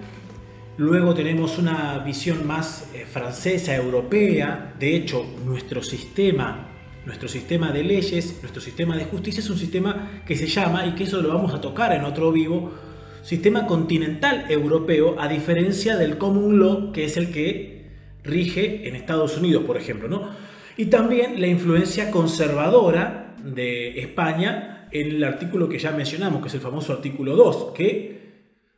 luego 0.77 1.13
tenemos 1.13 1.57
una 1.57 1.99
visión 1.99 2.45
más 2.45 2.89
eh, 2.93 3.05
francesa, 3.05 3.75
europea, 3.75 4.73
de 4.77 4.95
hecho 4.95 5.25
nuestro 5.43 5.81
sistema 5.81 6.76
nuestro 7.07 7.29
sistema 7.29 7.71
de 7.71 7.83
leyes, 7.83 8.39
nuestro 8.41 8.61
sistema 8.61 8.97
de 8.97 9.05
justicia 9.05 9.39
es 9.39 9.49
un 9.49 9.57
sistema 9.57 10.21
que 10.27 10.35
se 10.35 10.45
llama, 10.45 10.85
y 10.85 10.91
que 10.91 11.05
eso 11.05 11.21
lo 11.21 11.29
vamos 11.29 11.53
a 11.53 11.61
tocar 11.61 11.93
en 11.93 12.03
otro 12.03 12.33
vivo, 12.33 12.73
sistema 13.23 13.65
continental 13.65 14.45
europeo, 14.49 15.15
a 15.17 15.29
diferencia 15.29 15.95
del 15.95 16.17
common 16.17 16.59
law, 16.59 16.91
que 16.91 17.05
es 17.05 17.15
el 17.15 17.31
que 17.31 17.87
rige 18.25 18.89
en 18.89 18.95
Estados 18.97 19.37
Unidos, 19.37 19.63
por 19.63 19.77
ejemplo. 19.77 20.09
¿no? 20.09 20.29
Y 20.75 20.87
también 20.87 21.39
la 21.39 21.47
influencia 21.47 22.11
conservadora 22.11 23.35
de 23.41 24.01
España 24.01 24.89
en 24.91 25.07
el 25.15 25.23
artículo 25.23 25.69
que 25.69 25.79
ya 25.79 25.91
mencionamos, 25.91 26.41
que 26.41 26.49
es 26.49 26.55
el 26.55 26.61
famoso 26.61 26.91
artículo 26.91 27.37
2, 27.37 27.71
que 27.73 28.17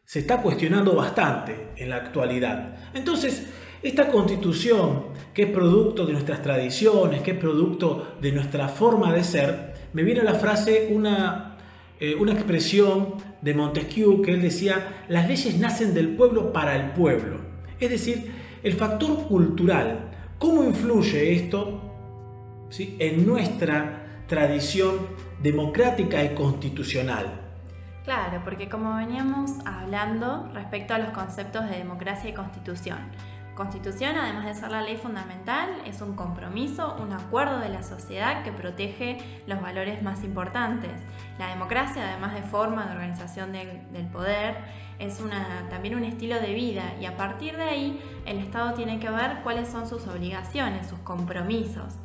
se 0.05 0.19
está 0.19 0.43
cuestionando 0.43 0.93
bastante 0.93 1.69
en 1.77 1.89
la 1.89 1.95
actualidad. 1.95 2.91
Entonces, 2.93 3.47
esta 3.81 4.09
constitución, 4.09 5.05
que 5.33 5.43
es 5.43 5.49
producto 5.49 6.05
de 6.05 6.13
nuestras 6.13 6.41
tradiciones, 6.41 7.21
que 7.21 7.31
es 7.31 7.37
producto 7.37 8.15
de 8.21 8.31
nuestra 8.31 8.67
forma 8.67 9.13
de 9.13 9.23
ser, 9.23 9.73
me 9.93 10.03
viene 10.03 10.21
a 10.21 10.23
la 10.25 10.35
frase 10.35 10.89
una, 10.91 11.57
eh, 11.99 12.15
una 12.15 12.33
expresión 12.33 13.15
de 13.41 13.53
Montesquieu 13.53 14.21
que 14.21 14.33
él 14.33 14.41
decía, 14.41 15.05
las 15.07 15.27
leyes 15.27 15.57
nacen 15.59 15.93
del 15.93 16.09
pueblo 16.09 16.51
para 16.51 16.75
el 16.75 16.91
pueblo. 16.91 17.37
Es 17.79 17.89
decir, 17.89 18.31
el 18.63 18.73
factor 18.73 19.27
cultural, 19.27 20.11
¿cómo 20.37 20.63
influye 20.63 21.33
esto 21.33 21.81
en 22.77 23.25
nuestra 23.25 24.23
tradición 24.27 25.07
democrática 25.41 26.23
y 26.23 26.35
constitucional? 26.35 27.49
Claro, 28.03 28.41
porque 28.43 28.67
como 28.67 28.95
veníamos 28.95 29.51
hablando 29.65 30.49
respecto 30.53 30.93
a 30.93 30.97
los 30.97 31.11
conceptos 31.11 31.69
de 31.69 31.77
democracia 31.77 32.29
y 32.29 32.33
constitución, 32.33 32.97
Constitución, 33.59 34.15
además 34.15 34.45
de 34.45 34.55
ser 34.55 34.71
la 34.71 34.81
ley 34.81 34.95
fundamental, 34.95 35.81
es 35.85 35.99
un 35.99 36.15
compromiso, 36.15 36.95
un 36.97 37.11
acuerdo 37.11 37.59
de 37.59 37.67
la 37.67 37.83
sociedad 37.83 38.41
que 38.41 38.53
protege 38.53 39.17
los 39.47 39.61
valores 39.61 40.01
más 40.01 40.23
importantes. 40.23 40.93
La 41.37 41.49
democracia, 41.49 42.07
además 42.07 42.35
de 42.35 42.41
forma 42.41 42.85
de 42.85 42.93
organización 42.93 43.51
del, 43.51 44.07
poder, 44.13 44.55
es 44.97 45.19
una, 45.19 45.67
también 45.69 45.95
un 45.95 46.05
estilo 46.05 46.39
de 46.39 46.53
vida 46.53 46.93
y 47.01 47.05
a 47.05 47.17
partir 47.17 47.57
de 47.57 47.63
ahí 47.63 48.01
el 48.25 48.37
Estado 48.37 48.75
tiene 48.75 48.97
que 48.97 49.09
ver 49.09 49.41
cuáles 49.43 49.67
son 49.67 49.89
sus 49.89 50.07
obligaciones, 50.07 50.87
sus 50.87 50.99
compromisos. 50.99 51.95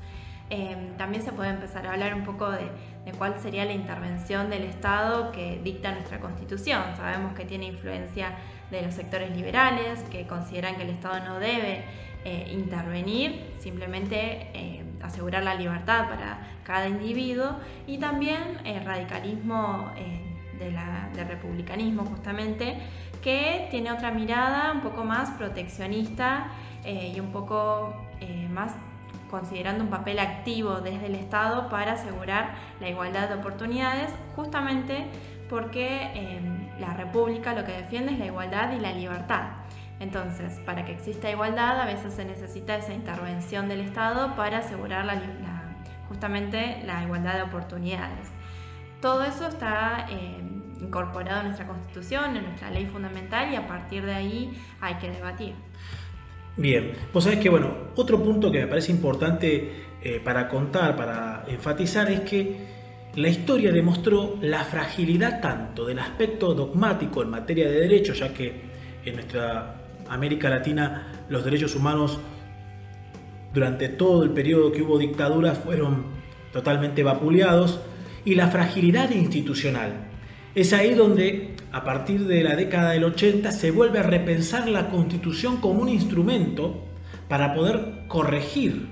Em, 0.50 0.96
también 0.96 1.22
se 1.22 1.30
puede 1.30 1.50
empezar 1.50 1.86
a 1.86 1.92
hablar 1.92 2.14
un 2.14 2.24
poco 2.24 2.50
de, 2.50 2.68
de, 3.04 3.12
cuál 3.16 3.38
sería 3.38 3.64
la 3.64 3.74
intervención 3.74 4.50
del 4.50 4.64
Estado 4.64 5.30
que 5.30 5.60
dicta 5.62 5.92
nuestra 5.92 6.18
Constitución. 6.18 6.82
Sabemos 6.96 7.32
que 7.34 7.44
tiene 7.44 7.66
influencia 7.66 8.36
de 8.74 8.82
los 8.82 8.94
sectores 8.94 9.34
liberales 9.34 10.02
que 10.10 10.26
consideran 10.26 10.76
que 10.76 10.82
el 10.82 10.90
Estado 10.90 11.24
no 11.24 11.38
debe 11.38 11.84
eh, 12.24 12.48
intervenir, 12.52 13.52
simplemente 13.58 14.48
eh, 14.54 14.82
asegurar 15.02 15.44
la 15.44 15.54
libertad 15.54 16.08
para 16.08 16.38
cada 16.64 16.88
individuo 16.88 17.58
y 17.86 17.98
también 17.98 18.58
el 18.64 18.82
radicalismo 18.84 19.90
eh, 19.96 20.20
de 20.58 21.24
republicanismo 21.24 22.06
justamente 22.06 22.78
que 23.22 23.68
tiene 23.70 23.92
otra 23.92 24.10
mirada 24.10 24.72
un 24.72 24.80
poco 24.80 25.04
más 25.04 25.30
proteccionista 25.32 26.48
y 26.86 27.18
un 27.20 27.32
poco 27.32 27.94
más 28.50 28.72
considerando 29.30 29.84
un 29.84 29.90
papel 29.90 30.18
activo 30.18 30.80
desde 30.80 31.06
el 31.06 31.16
Estado 31.16 31.68
para 31.68 31.92
asegurar 31.92 32.54
la 32.80 32.88
igualdad 32.88 33.28
de 33.28 33.34
oportunidades 33.34 34.10
justamente 34.36 35.06
porque 35.50 36.40
la 36.78 36.94
República 36.94 37.54
lo 37.54 37.64
que 37.64 37.72
defiende 37.72 38.12
es 38.12 38.18
la 38.18 38.26
igualdad 38.26 38.72
y 38.72 38.80
la 38.80 38.92
libertad. 38.92 39.50
Entonces, 40.00 40.58
para 40.66 40.84
que 40.84 40.92
exista 40.92 41.30
igualdad, 41.30 41.80
a 41.80 41.86
veces 41.86 42.14
se 42.14 42.24
necesita 42.24 42.76
esa 42.76 42.92
intervención 42.92 43.68
del 43.68 43.80
Estado 43.80 44.34
para 44.34 44.58
asegurar 44.58 45.06
justamente 46.08 46.82
la 46.84 47.02
igualdad 47.02 47.36
de 47.36 47.42
oportunidades. 47.42 48.28
Todo 49.00 49.24
eso 49.24 49.48
está 49.48 50.06
em, 50.10 50.62
incorporado 50.80 51.40
en 51.40 51.46
nuestra 51.46 51.66
Constitución, 51.66 52.36
en 52.36 52.44
nuestra 52.44 52.70
ley 52.70 52.86
fundamental 52.86 53.52
y 53.52 53.56
a 53.56 53.66
partir 53.66 54.04
de 54.04 54.14
ahí 54.14 54.62
hay 54.80 54.94
que 54.94 55.10
debatir. 55.10 55.54
Bien, 56.56 56.92
vos 57.12 57.24
sabés 57.24 57.40
que, 57.40 57.48
bueno, 57.48 57.68
otro 57.96 58.22
punto 58.22 58.50
que 58.50 58.60
me 58.60 58.66
parece 58.66 58.92
importante 58.92 59.86
eh, 60.02 60.20
para 60.22 60.48
contar, 60.48 60.96
para 60.96 61.44
enfatizar, 61.48 62.10
es 62.10 62.20
que 62.20 62.83
la 63.16 63.28
historia 63.28 63.72
demostró 63.72 64.38
la 64.42 64.64
fragilidad 64.64 65.40
tanto 65.40 65.86
del 65.86 65.98
aspecto 65.98 66.54
dogmático 66.54 67.22
en 67.22 67.30
materia 67.30 67.68
de 67.68 67.80
derechos, 67.80 68.18
ya 68.18 68.34
que 68.34 68.62
en 69.04 69.14
nuestra 69.14 69.76
América 70.08 70.50
Latina 70.50 71.26
los 71.28 71.44
derechos 71.44 71.74
humanos 71.74 72.18
durante 73.52 73.88
todo 73.88 74.24
el 74.24 74.30
periodo 74.30 74.72
que 74.72 74.82
hubo 74.82 74.98
dictadura 74.98 75.54
fueron 75.54 76.06
totalmente 76.52 77.02
vapuleados, 77.02 77.80
y 78.24 78.34
la 78.34 78.48
fragilidad 78.48 79.10
institucional. 79.10 79.92
Es 80.54 80.72
ahí 80.72 80.94
donde, 80.94 81.56
a 81.72 81.84
partir 81.84 82.26
de 82.26 82.42
la 82.42 82.56
década 82.56 82.92
del 82.92 83.04
80, 83.04 83.52
se 83.52 83.70
vuelve 83.70 83.98
a 83.98 84.02
repensar 84.02 84.68
la 84.68 84.88
constitución 84.88 85.58
como 85.58 85.82
un 85.82 85.88
instrumento 85.88 86.84
para 87.28 87.54
poder 87.54 88.04
corregir, 88.08 88.86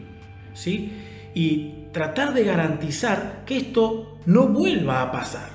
¿sí? 0.55 0.93
Y 1.35 1.82
tratar 1.93 2.35
de 2.35 2.45
garantizar 2.45 3.45
que 3.47 3.57
esto 3.57 4.19
no 4.27 4.49
vuelva 4.49 5.03
a 5.03 5.13
pasar. 5.13 5.51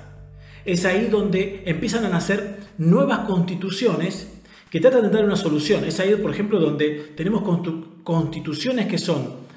Es 0.65 0.85
ahí 0.85 1.07
donde 1.07 1.63
empiezan 1.65 2.05
a 2.05 2.09
nacer 2.09 2.59
nuevas 2.77 3.19
constituciones 3.19 4.41
que 4.69 4.79
tratan 4.79 5.03
de 5.03 5.09
dar 5.09 5.25
una 5.25 5.35
solución. 5.35 5.85
Es 5.85 5.99
ahí, 5.99 6.15
por 6.15 6.31
ejemplo, 6.31 6.59
donde 6.59 7.13
tenemos 7.15 7.43
constituciones 8.03 8.87
que 8.87 8.97
son 8.97 9.47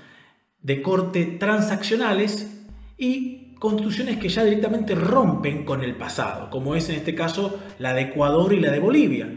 de 0.63 0.83
corte 0.83 1.37
transaccionales 1.39 2.65
y 2.97 3.55
constituciones 3.59 4.19
que 4.19 4.29
ya 4.29 4.45
directamente 4.45 4.95
rompen 4.95 5.65
con 5.65 5.83
el 5.83 5.95
pasado, 5.95 6.49
como 6.51 6.75
es 6.75 6.89
en 6.89 6.97
este 6.97 7.15
caso 7.15 7.61
la 7.79 7.93
de 7.93 8.03
Ecuador 8.03 8.53
y 8.53 8.61
la 8.61 8.71
de 8.71 8.79
Bolivia. 8.79 9.29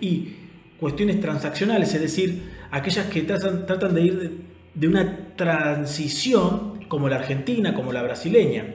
Y 0.00 0.34
cuestiones 0.78 1.20
transaccionales, 1.20 1.94
es 1.94 2.00
decir, 2.00 2.42
aquellas 2.70 3.06
que 3.06 3.22
tratan, 3.22 3.94
de 3.94 4.02
ir 4.02 4.44
de, 4.74 4.88
una 4.88 5.34
transición 5.36 6.69
como 6.90 7.08
la 7.08 7.16
argentina, 7.16 7.72
como 7.72 7.92
la 7.92 8.02
brasileña. 8.02 8.66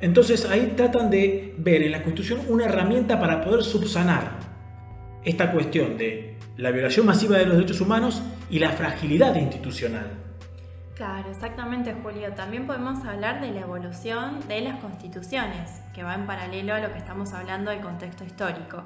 Entonces 0.00 0.46
ahí 0.46 0.72
tratan 0.74 1.10
de 1.10 1.54
ver 1.58 1.82
en 1.82 1.92
la 1.92 2.02
Constitución 2.02 2.40
una 2.48 2.64
herramienta 2.64 3.20
para 3.20 3.42
poder 3.42 3.62
subsanar 3.62 4.38
esta 5.24 5.52
cuestión 5.52 5.98
de 5.98 6.38
la 6.56 6.70
violación 6.70 7.04
masiva 7.04 7.36
de 7.36 7.44
los 7.44 7.56
derechos 7.56 7.80
humanos 7.80 8.22
y 8.48 8.58
la 8.58 8.70
fragilidad 8.70 9.34
institucional. 9.34 10.06
Claro, 10.94 11.30
exactamente 11.30 11.94
Julio. 12.02 12.32
También 12.34 12.66
podemos 12.66 13.04
hablar 13.04 13.40
de 13.40 13.50
la 13.50 13.60
evolución 13.60 14.38
de 14.46 14.60
las 14.60 14.78
constituciones, 14.78 15.80
que 15.94 16.04
va 16.04 16.14
en 16.14 16.26
paralelo 16.26 16.74
a 16.74 16.80
lo 16.80 16.92
que 16.92 16.98
estamos 16.98 17.32
hablando 17.32 17.70
del 17.70 17.80
contexto 17.80 18.24
histórico. 18.24 18.84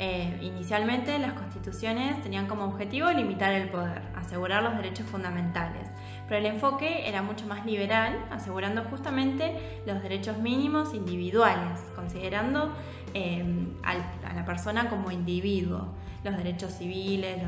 Eh, 0.00 0.38
inicialmente 0.42 1.18
las 1.18 1.32
constituciones 1.32 2.22
tenían 2.22 2.46
como 2.46 2.64
objetivo 2.64 3.10
limitar 3.10 3.52
el 3.52 3.68
poder, 3.68 4.00
asegurar 4.14 4.62
los 4.62 4.76
derechos 4.76 5.06
fundamentales, 5.06 5.88
pero 6.28 6.38
el 6.38 6.46
enfoque 6.46 7.08
era 7.08 7.20
mucho 7.20 7.46
más 7.46 7.66
liberal, 7.66 8.24
asegurando 8.30 8.84
justamente 8.84 9.80
los 9.86 10.00
derechos 10.00 10.38
mínimos 10.38 10.94
individuales, 10.94 11.80
considerando 11.96 12.72
eh, 13.12 13.44
a, 13.82 14.34
la 14.34 14.44
persona 14.44 14.88
como 14.88 15.10
individuo, 15.10 15.88
los 16.22 16.36
derechos 16.36 16.74
civiles, 16.74 17.42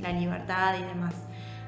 la 0.00 0.10
libertad 0.10 0.74
y 0.80 0.82
demás. 0.82 1.14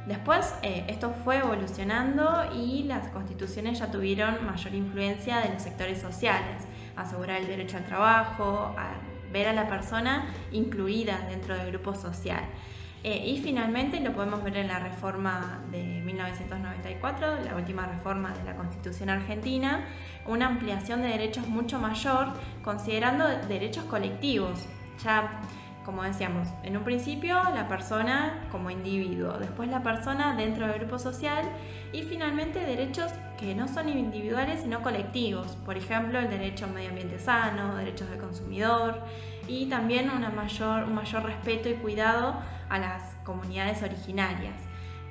Después 0.07 0.53
eh, 0.63 0.85
esto 0.89 1.13
fue 1.13 1.39
evolucionando 1.39 2.51
y 2.57 2.83
las 2.83 3.07
constituciones 3.09 3.79
ya 3.79 3.91
tuvieron 3.93 4.45
mayor 4.45 4.75
influencia 4.75 5.39
de 5.39 5.51
los 5.51 5.63
sectores 5.63 6.01
sociales, 6.01 6.65
asegurar 6.97 7.41
el 7.41 7.47
derecho 7.47 7.77
al 7.77 7.85
trabajo, 7.85 8.75
a 8.77 9.14
ver 9.35 9.49
a 9.49 9.53
la 9.53 9.69
persona 9.69 10.33
incluida 10.53 11.27
dentro 11.29 11.55
del 11.55 11.73
grupo 11.73 11.95
social. 11.95 12.45
Eh, 13.03 13.23
y 13.27 13.39
finalmente 13.43 14.01
lo 14.01 14.15
podemos 14.15 14.43
ver 14.43 14.57
en 14.57 14.69
la 14.69 14.79
reforma 14.79 15.61
de 15.71 15.83
1994, 15.83 17.41
la 17.45 17.55
última 17.55 17.85
reforma 17.85 18.33
de 18.33 18.45
la 18.45 18.57
Constitución 18.57 19.11
argentina, 19.11 19.85
una 20.25 20.47
ampliación 20.47 21.03
de 21.03 21.09
derechos 21.09 21.47
mucho 21.47 21.79
mayor, 21.79 22.29
considerando 22.63 23.27
derechos 23.47 23.85
colectivos. 23.85 24.67
Ya 25.05 25.43
como 25.85 26.03
decíamos, 26.03 26.49
en 26.63 26.77
un 26.77 26.85
principio 26.85 27.35
la 27.55 27.69
persona 27.69 28.47
como 28.51 28.71
individuo, 28.71 29.39
después 29.39 29.69
la 29.69 29.83
persona 29.83 30.35
dentro 30.35 30.67
del 30.67 30.79
grupo 30.79 30.99
social 30.99 31.45
y 31.93 32.03
finalmente 32.03 32.61
derechos 32.61 33.13
que 33.39 33.55
no 33.55 33.69
son 33.69 33.89
individuales 33.89 34.61
sino 34.63 34.83
colectivos, 34.83 35.57
por 35.65 35.77
ejemplo 35.77 36.19
el 36.19 36.31
derecho 36.31 36.65
a 36.65 36.69
un 36.69 36.75
medio 36.75 36.89
ambiente 36.89 37.19
sano, 37.19 37.77
derechos 37.77 38.09
del 38.09 38.19
consumidor 38.19 39.03
y 39.47 39.67
también 39.67 40.11
una 40.11 40.31
mayor, 40.31 40.85
un 40.85 40.95
mayor 40.95 41.25
respeto 41.25 41.69
y 41.69 41.75
cuidado 41.75 42.35
a 42.69 42.79
las 42.79 43.15
comunidades 43.25 43.83
originarias, 43.83 44.63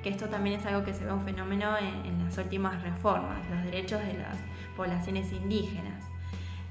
que 0.02 0.08
esto 0.08 0.26
también 0.26 0.58
es 0.58 0.66
algo 0.66 0.84
que 0.84 0.92
se 0.92 1.04
ve 1.04 1.12
un 1.12 1.24
fenómeno 1.24 1.76
en, 1.78 2.04
en 2.04 2.24
las 2.24 2.36
últimas 2.36 2.82
reformas, 2.82 3.38
los 3.48 3.62
derechos 3.64 4.00
de 4.00 4.14
las 4.14 4.38
poblaciones 4.76 5.32
indígenas. 5.32 6.13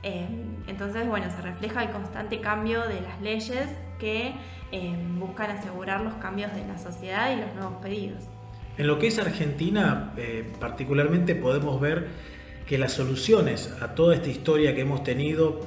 Eh, 0.03 0.27
entonces, 0.67 1.07
bueno, 1.07 1.27
se 1.33 1.41
refleja 1.41 1.83
el 1.83 1.91
constante 1.91 2.41
cambio 2.41 2.81
de 2.81 3.01
las 3.01 3.21
leyes 3.21 3.69
que 3.99 4.33
eh, 4.71 4.95
buscan 5.17 5.51
asegurar 5.51 6.01
los 6.01 6.15
cambios 6.15 6.53
de 6.53 6.65
la 6.67 6.77
sociedad 6.77 7.35
y 7.35 7.39
los 7.39 7.53
nuevos 7.55 7.81
pedidos. 7.81 8.25
En 8.77 8.87
lo 8.87 8.99
que 8.99 9.07
es 9.07 9.17
Argentina, 9.19 10.13
eh, 10.17 10.51
particularmente 10.59 11.35
podemos 11.35 11.79
ver 11.79 12.07
que 12.67 12.77
las 12.77 12.91
soluciones 12.93 13.73
a 13.81 13.95
toda 13.95 14.15
esta 14.15 14.29
historia 14.29 14.75
que 14.75 14.81
hemos 14.81 15.03
tenido 15.03 15.61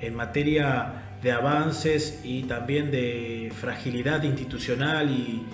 en 0.00 0.14
materia 0.14 1.16
de 1.22 1.32
avances 1.32 2.20
y 2.24 2.44
también 2.44 2.90
de 2.90 3.52
fragilidad 3.54 4.22
institucional 4.22 5.10
y, 5.10 5.44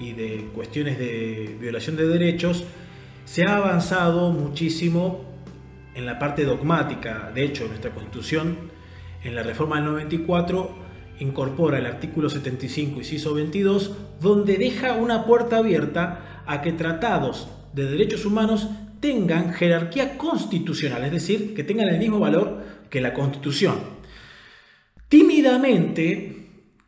y 0.00 0.12
de 0.12 0.48
cuestiones 0.54 0.98
de 0.98 1.56
violación 1.60 1.96
de 1.96 2.06
derechos, 2.06 2.64
se 3.24 3.44
ha 3.44 3.56
avanzado 3.56 4.30
muchísimo 4.30 5.27
en 5.98 6.06
la 6.06 6.18
parte 6.18 6.44
dogmática. 6.44 7.32
De 7.34 7.42
hecho, 7.42 7.66
nuestra 7.66 7.90
Constitución, 7.90 8.56
en 9.24 9.34
la 9.34 9.42
reforma 9.42 9.76
del 9.76 9.86
94, 9.86 10.78
incorpora 11.18 11.78
el 11.78 11.86
artículo 11.86 12.30
75 12.30 13.00
y 13.00 13.04
CISO 13.04 13.34
22, 13.34 13.96
donde 14.20 14.56
deja 14.58 14.94
una 14.94 15.26
puerta 15.26 15.56
abierta 15.56 16.44
a 16.46 16.62
que 16.62 16.72
tratados 16.72 17.48
de 17.72 17.90
derechos 17.90 18.24
humanos 18.24 18.68
tengan 19.00 19.52
jerarquía 19.52 20.16
constitucional, 20.16 21.04
es 21.04 21.10
decir, 21.10 21.52
que 21.54 21.64
tengan 21.64 21.88
el 21.88 21.98
mismo 21.98 22.20
valor 22.20 22.62
que 22.90 23.00
la 23.00 23.12
Constitución. 23.12 23.76
Tímidamente 25.08 26.46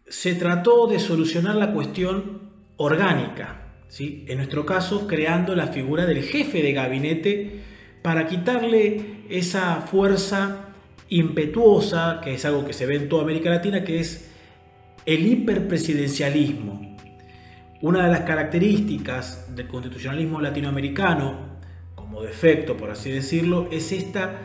se 0.08 0.36
trató 0.36 0.86
de 0.86 1.00
solucionar 1.00 1.56
la 1.56 1.72
cuestión 1.72 2.42
orgánica, 2.76 3.74
¿sí? 3.88 4.24
en 4.28 4.36
nuestro 4.36 4.64
caso 4.64 5.08
creando 5.08 5.56
la 5.56 5.66
figura 5.66 6.06
del 6.06 6.22
jefe 6.22 6.62
de 6.62 6.72
gabinete 6.72 7.69
para 8.02 8.26
quitarle 8.26 9.24
esa 9.28 9.82
fuerza 9.82 10.70
impetuosa, 11.08 12.20
que 12.22 12.34
es 12.34 12.44
algo 12.44 12.64
que 12.64 12.72
se 12.72 12.86
ve 12.86 12.96
en 12.96 13.08
toda 13.08 13.22
América 13.22 13.50
Latina, 13.50 13.84
que 13.84 14.00
es 14.00 14.30
el 15.06 15.26
hiperpresidencialismo. 15.26 16.96
Una 17.82 18.04
de 18.04 18.12
las 18.12 18.20
características 18.20 19.54
del 19.54 19.66
constitucionalismo 19.66 20.40
latinoamericano, 20.40 21.50
como 21.94 22.22
defecto 22.22 22.76
por 22.76 22.90
así 22.90 23.10
decirlo, 23.10 23.68
es 23.70 23.92
esta 23.92 24.38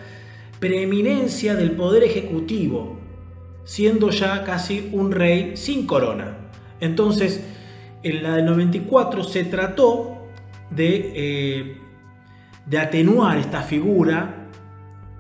preeminencia 0.60 1.56
del 1.56 1.72
poder 1.72 2.04
ejecutivo, 2.04 3.00
siendo 3.63 4.10
ya 4.10 4.44
casi 4.44 4.89
un 4.91 5.12
rey 5.12 5.58
sin 5.58 5.86
corona. 5.86 6.38
Entonces, 6.80 7.44
en 8.04 8.24
la 8.24 8.36
del 8.36 8.46
94 8.46 9.24
se 9.24 9.44
trató 9.46 10.28
de 10.70 11.12
eh, 11.15 11.78
de 12.65 12.80
atenuar 12.80 13.38
esta 13.38 13.62
figura, 13.62 14.47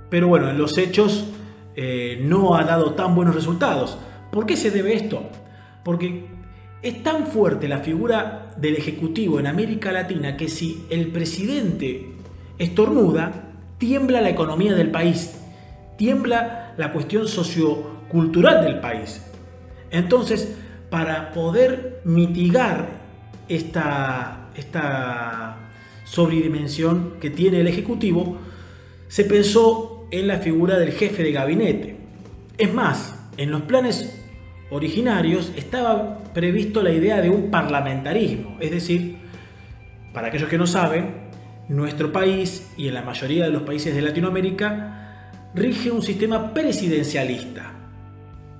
pero 0.09 0.27
bueno, 0.27 0.49
en 0.49 0.57
los 0.57 0.77
hechos 0.77 1.25
eh, 1.75 2.19
no 2.23 2.55
ha 2.55 2.63
dado 2.63 2.93
tan 2.93 3.15
buenos 3.15 3.35
resultados. 3.35 3.97
¿Por 4.31 4.45
qué 4.45 4.55
se 4.57 4.71
debe 4.71 4.95
esto? 4.95 5.23
Porque 5.83 6.27
es 6.81 7.03
tan 7.03 7.27
fuerte 7.27 7.67
la 7.67 7.79
figura 7.79 8.53
del 8.57 8.75
Ejecutivo 8.75 9.39
en 9.39 9.47
América 9.47 9.91
Latina 9.91 10.37
que 10.37 10.47
si 10.47 10.85
el 10.89 11.07
presidente 11.07 12.13
estornuda, 12.57 13.51
tiembla 13.77 14.21
la 14.21 14.29
economía 14.29 14.73
del 14.73 14.91
país, 14.91 15.41
tiembla 15.97 16.73
la 16.77 16.91
cuestión 16.91 17.27
sociocultural 17.27 18.63
del 18.63 18.79
país. 18.79 19.21
Entonces, 19.91 20.55
para 20.89 21.33
poder 21.33 22.01
mitigar 22.05 22.87
esta, 23.47 24.49
esta 24.55 25.64
sobredimensión 26.05 27.15
que 27.19 27.29
tiene 27.29 27.59
el 27.59 27.67
Ejecutivo, 27.67 28.37
se 29.09 29.25
pensó 29.25 30.07
en 30.11 30.27
la 30.27 30.37
figura 30.37 30.79
del 30.79 30.93
jefe 30.93 31.23
de 31.23 31.31
gabinete. 31.31 31.97
Es 32.57 32.73
más, 32.73 33.29
en 33.37 33.51
los 33.51 33.63
planes 33.63 34.23
originarios 34.69 35.51
estaba 35.55 36.23
previsto 36.33 36.81
la 36.81 36.91
idea 36.91 37.21
de 37.21 37.29
un 37.29 37.51
parlamentarismo, 37.51 38.57
es 38.59 38.71
decir, 38.71 39.17
para 40.13 40.27
aquellos 40.27 40.49
que 40.49 40.57
no 40.57 40.65
saben, 40.65 41.25
nuestro 41.67 42.11
país 42.11 42.71
y 42.77 42.87
en 42.87 42.93
la 42.93 43.01
mayoría 43.01 43.45
de 43.45 43.51
los 43.51 43.63
países 43.63 43.93
de 43.95 44.01
Latinoamérica 44.01 45.31
rige 45.53 45.91
un 45.91 46.01
sistema 46.01 46.53
presidencialista. 46.53 47.73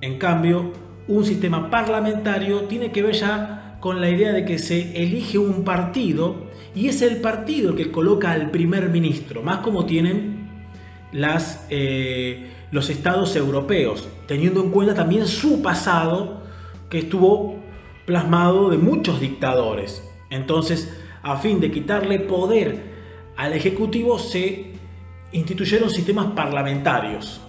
En 0.00 0.18
cambio, 0.18 0.72
un 1.08 1.24
sistema 1.24 1.70
parlamentario 1.70 2.62
tiene 2.62 2.90
que 2.90 3.02
ver 3.02 3.14
ya 3.14 3.78
con 3.80 4.00
la 4.00 4.10
idea 4.10 4.32
de 4.32 4.44
que 4.44 4.58
se 4.58 5.00
elige 5.02 5.38
un 5.38 5.64
partido 5.64 6.45
y 6.76 6.88
es 6.88 7.00
el 7.00 7.22
partido 7.22 7.74
que 7.74 7.90
coloca 7.90 8.32
al 8.32 8.50
primer 8.50 8.90
ministro, 8.90 9.42
más 9.42 9.58
como 9.58 9.86
tienen 9.86 10.50
las, 11.10 11.66
eh, 11.70 12.50
los 12.70 12.90
estados 12.90 13.34
europeos, 13.34 14.06
teniendo 14.26 14.62
en 14.62 14.70
cuenta 14.70 14.94
también 14.94 15.26
su 15.26 15.62
pasado 15.62 16.42
que 16.90 16.98
estuvo 16.98 17.56
plasmado 18.04 18.68
de 18.68 18.76
muchos 18.76 19.20
dictadores. 19.20 20.06
Entonces, 20.28 20.94
a 21.22 21.38
fin 21.38 21.60
de 21.60 21.70
quitarle 21.70 22.20
poder 22.20 22.94
al 23.38 23.54
Ejecutivo, 23.54 24.18
se 24.18 24.72
instituyeron 25.32 25.88
sistemas 25.88 26.26
parlamentarios. 26.32 27.40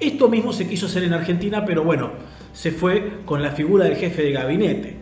Esto 0.00 0.28
mismo 0.28 0.52
se 0.52 0.66
quiso 0.66 0.86
hacer 0.86 1.04
en 1.04 1.12
Argentina, 1.12 1.64
pero 1.64 1.84
bueno, 1.84 2.10
se 2.52 2.72
fue 2.72 3.20
con 3.24 3.40
la 3.40 3.52
figura 3.52 3.84
del 3.84 3.94
jefe 3.94 4.22
de 4.22 4.32
gabinete. 4.32 4.96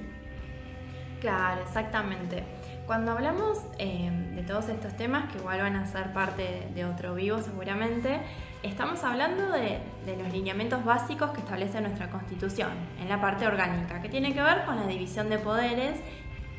Claro, 1.20 1.62
exactamente. 1.62 2.59
Cuando 2.90 3.12
hablamos 3.12 3.60
em, 3.78 4.34
de 4.34 4.42
todos 4.42 4.68
estos 4.68 4.96
temas, 4.96 5.30
que 5.30 5.38
igual 5.38 5.60
van 5.60 5.76
a 5.76 5.86
ser 5.86 6.12
parte 6.12 6.66
de 6.74 6.84
otro 6.84 7.14
vivo 7.14 7.40
seguramente, 7.40 8.20
estamos 8.64 9.04
hablando 9.04 9.48
de, 9.52 9.78
los 10.18 10.32
lineamientos 10.32 10.84
básicos 10.84 11.30
que 11.30 11.38
establece 11.38 11.80
nuestra 11.80 12.10
Constitución, 12.10 12.72
en 13.00 13.08
la 13.08 13.20
parte 13.20 13.46
orgánica, 13.46 14.02
que 14.02 14.08
tiene 14.08 14.34
que 14.34 14.42
ver 14.42 14.64
con 14.64 14.74
la 14.74 14.88
división 14.88 15.30
de 15.30 15.38
poderes, 15.38 16.00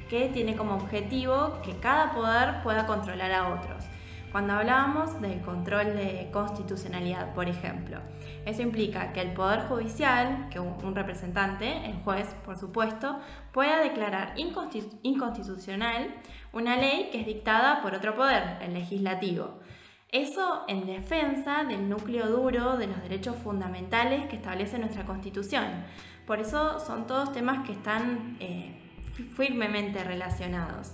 que 0.09 0.29
tiene 0.29 0.55
como 0.55 0.75
objetivo 0.75 1.59
que 1.65 1.75
cada 1.81 2.13
poder 2.13 2.63
pueda 2.63 2.85
controlar 2.85 3.33
a 3.33 3.49
otros. 3.49 3.83
Cuando 4.31 4.53
hablábamos 4.53 5.21
del 5.21 5.41
control 5.41 5.95
de 5.95 6.29
constitucionalidad, 6.31 7.33
por 7.33 7.49
ejemplo. 7.49 7.99
Eso 8.45 8.61
implica 8.61 9.11
que 9.13 9.21
el 9.21 9.33
Poder 9.33 9.67
Judicial, 9.67 10.47
que 10.49 10.59
un 10.59 10.95
representante, 10.95 11.85
el 11.85 11.97
juez 12.03 12.27
por 12.45 12.57
supuesto, 12.57 13.19
pueda 13.51 13.81
declarar 13.81 14.33
inconstitucional 15.03 16.15
una 16.53 16.77
ley 16.77 17.09
que 17.11 17.19
es 17.21 17.25
dictada 17.25 17.81
por 17.81 17.93
otro 17.93 18.15
poder, 18.15 18.57
el 18.61 18.73
legislativo. 18.73 19.59
Eso 20.11 20.63
en 20.67 20.85
defensa 20.85 21.63
del 21.63 21.87
núcleo 21.87 22.27
duro 22.27 22.77
de 22.77 22.87
los 22.87 23.01
derechos 23.01 23.37
fundamentales 23.37 24.27
que 24.27 24.35
establece 24.35 24.77
nuestra 24.77 25.05
Constitución. 25.05 25.65
Por 26.25 26.39
eso 26.39 26.79
son 26.79 27.07
todos 27.07 27.31
temas 27.31 27.65
que 27.65 27.73
están 27.73 28.37
eh, 28.39 28.77
firmemente 29.35 30.03
relacionados. 30.03 30.93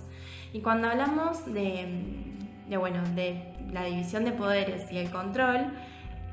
Y 0.52 0.60
cuando 0.60 0.88
hablamos 0.88 1.52
de, 1.52 2.38
bueno, 2.76 3.02
de 3.14 3.54
la 3.72 3.84
división 3.84 4.24
de 4.24 4.32
poderes 4.32 4.90
y 4.92 4.98
el 4.98 5.10
control, 5.10 5.72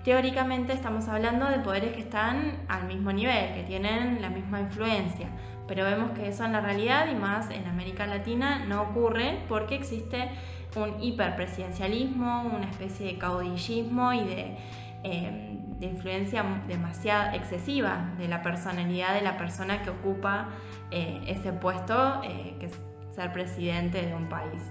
teóricamente 0.03 0.73
estamos 0.73 1.07
hablando 1.07 1.47
de 1.47 1.59
poderes 1.59 1.93
que 1.93 2.01
están 2.01 2.63
al 2.67 2.85
mismo 2.85 3.11
nivel, 3.11 3.53
que 3.55 3.63
tienen 3.63 4.21
la 4.21 4.29
misma 4.29 4.61
influencia. 4.61 5.27
Pero 5.67 5.83
vemos 5.83 6.11
que 6.11 6.27
eso 6.27 6.45
en 6.45 6.51
la 6.51 6.61
realidad 6.61 7.07
y 7.11 7.15
más 7.15 7.49
en 7.49 7.65
América 7.65 8.05
Latina 8.05 8.65
no 8.65 8.83
ocurre 8.83 9.39
porque 9.47 9.75
existe 9.75 10.29
un 10.75 11.01
hiperpresidencialismo, 11.01 12.43
una 12.43 12.69
especie 12.69 13.07
de 13.07 13.17
caudillismo 13.17 14.13
y 14.13 14.23
de, 14.25 14.57
eh, 15.03 15.59
influencia 15.81 16.43
demasiado 16.67 17.35
excesiva 17.35 18.13
de 18.17 18.27
la 18.27 18.41
personalidad 18.41 19.13
de 19.13 19.21
la 19.21 19.37
persona 19.37 19.83
que 19.83 19.91
ocupa 19.91 20.49
eh, 20.89 21.21
ese 21.27 21.51
puesto, 21.51 22.21
eh, 22.23 22.55
que 22.59 22.67
es 22.67 22.73
ser 23.13 23.31
presidente 23.31 24.01
de 24.01 24.15
un 24.15 24.27
país. 24.27 24.63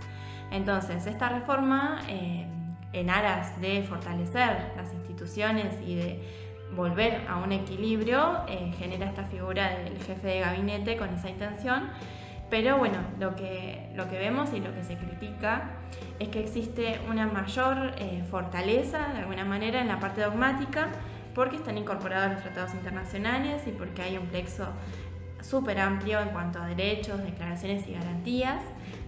Entonces, 0.55 1.07
esta 1.07 1.29
reforma, 1.29 2.01
en 2.09 3.11
aras 3.11 3.61
de 3.61 3.83
fortalecer 3.83 4.73
las 4.77 4.95
instituciones 4.95 5.75
y 5.85 5.97
de 5.97 6.23
volver 6.77 7.23
a 7.29 7.37
un 7.37 7.51
equilibrio, 7.51 8.45
genera 8.79 9.07
esta 9.07 9.25
figura 9.25 9.71
del 9.71 9.99
jefe 9.99 10.27
de 10.27 10.41
gabinete 10.41 10.97
con 10.97 11.13
esa 11.13 11.29
intención. 11.29 11.91
Pero 12.51 12.79
bueno, 12.79 12.99
lo 13.19 13.35
que, 13.35 13.91
lo 13.97 14.09
que 14.09 14.17
vemos 14.17 14.53
y 14.53 14.61
lo 14.61 14.73
que 14.73 14.85
se 14.85 14.97
critica 14.97 15.71
es 16.21 16.29
que 16.29 16.41
existe 16.41 17.01
una 17.11 17.27
mayor 17.27 17.95
eh, 17.99 18.23
fortaleza, 18.31 19.09
de 19.13 19.21
alguna 19.21 19.45
manera, 19.45 19.81
en 19.81 19.89
la 19.89 19.99
parte 19.99 20.21
dogmática, 20.21 20.89
porque 21.35 21.57
están 21.57 21.79
incorporados 21.79 22.33
los 22.33 22.43
tratados 22.43 22.75
internacionales 22.75 23.63
y 23.67 23.73
porque 23.73 24.03
hay 24.03 24.19
un 24.19 24.27
plexo 24.27 24.69
súper 25.41 25.81
amplio 25.81 26.21
en 26.21 26.29
cuanto 26.29 26.61
a 26.61 26.67
derechos, 26.67 27.23
declaraciones 27.23 27.89
y 27.89 27.95
garantías, 27.95 28.63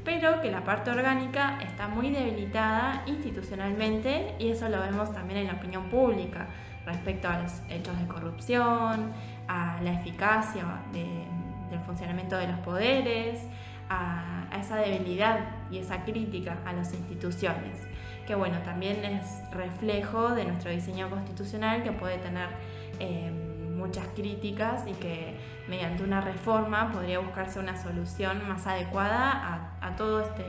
pero 0.07 0.41
que 0.41 0.51
la 0.51 0.65
parte 0.65 0.91
orgánica 0.91 1.59
está 1.61 1.89
muy 1.89 2.11
debilitada 2.11 3.03
institucionalmente 3.07 4.37
y 4.39 4.49
eso 4.49 4.71
lo 4.71 4.81
vemos 4.81 5.13
también 5.13 5.41
en 5.41 5.49
la 5.49 5.55
opinión 5.55 5.91
pública 5.91 6.47
respecto 6.87 7.29
a 7.29 7.43
los 7.43 7.53
hechos 7.69 7.99
de 7.99 8.07
corrupción, 8.07 9.13
a 9.49 9.79
la 9.83 9.93
eficacia 9.93 10.65
de 10.95 11.27
del 11.71 11.81
funcionamiento 11.81 12.37
de 12.37 12.49
los 12.49 12.59
poderes, 12.61 13.41
a, 13.89 14.49
esa 14.61 14.77
debilidad 14.77 15.41
y 15.71 15.79
esa 15.79 16.05
crítica 16.05 16.59
a 16.65 16.73
las 16.73 16.95
instituciones, 16.95 17.79
que 18.27 18.35
bueno, 18.35 18.59
también 18.65 19.05
es 19.05 19.43
reflejo 19.53 20.31
de 20.31 20.45
nuestro 20.45 20.71
diseño 20.71 21.11
constitucional 21.11 21.83
que 21.83 21.93
puede 21.93 22.19
tener 22.19 22.49
eh, 22.99 23.31
muchas 23.77 24.07
críticas 24.15 24.87
y 24.87 24.93
que 24.93 25.37
mediante 25.69 26.03
una 26.03 26.21
reforma 26.21 26.93
podría 26.93 27.19
buscarse 27.19 27.59
una 27.59 27.81
solución 27.81 28.47
más 28.49 28.67
adecuada 28.67 29.77
a, 29.81 29.97
todo, 29.97 30.21
este, 30.21 30.45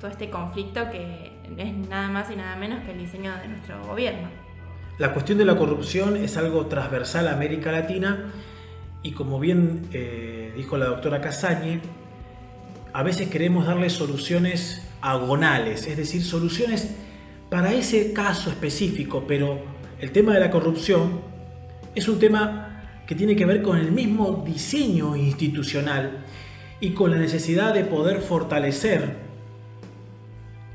todo 0.00 0.10
este 0.10 0.30
conflicto 0.30 0.90
que 0.90 1.32
es 1.56 1.72
nada 1.88 2.08
más 2.08 2.30
y 2.30 2.36
nada 2.36 2.56
menos 2.56 2.84
que 2.84 2.92
el 2.92 2.98
diseño 2.98 3.32
de 3.36 3.48
nuestro 3.48 3.82
gobierno. 3.84 4.28
La 4.98 5.12
cuestión 5.12 5.38
de 5.38 5.44
la 5.44 5.56
corrupción 5.56 6.16
es 6.16 6.36
algo 6.36 6.66
transversal 6.66 7.28
a 7.28 7.32
América 7.32 7.70
Latina 7.70 8.32
y 9.02 9.12
como 9.12 9.38
bien 9.38 9.88
eh, 9.92 10.52
dijo 10.56 10.76
la 10.78 10.86
doctora 10.86 11.20
Casañe, 11.20 11.80
a 12.92 13.02
veces 13.02 13.28
queremos 13.28 13.66
darle 13.66 13.90
soluciones 13.90 14.88
agonales, 15.02 15.86
es 15.86 15.98
decir, 15.98 16.24
soluciones 16.24 16.96
para 17.50 17.74
ese 17.74 18.14
caso 18.14 18.48
específico, 18.48 19.24
pero 19.28 19.60
el 20.00 20.12
tema 20.12 20.32
de 20.32 20.40
la 20.40 20.50
corrupción 20.50 21.20
es 21.94 22.08
un 22.08 22.18
tema 22.18 22.65
que 23.06 23.14
tiene 23.14 23.36
que 23.36 23.46
ver 23.46 23.62
con 23.62 23.78
el 23.78 23.92
mismo 23.92 24.42
diseño 24.46 25.16
institucional 25.16 26.24
y 26.80 26.90
con 26.90 27.10
la 27.10 27.18
necesidad 27.18 27.72
de 27.72 27.84
poder 27.84 28.20
fortalecer 28.20 29.16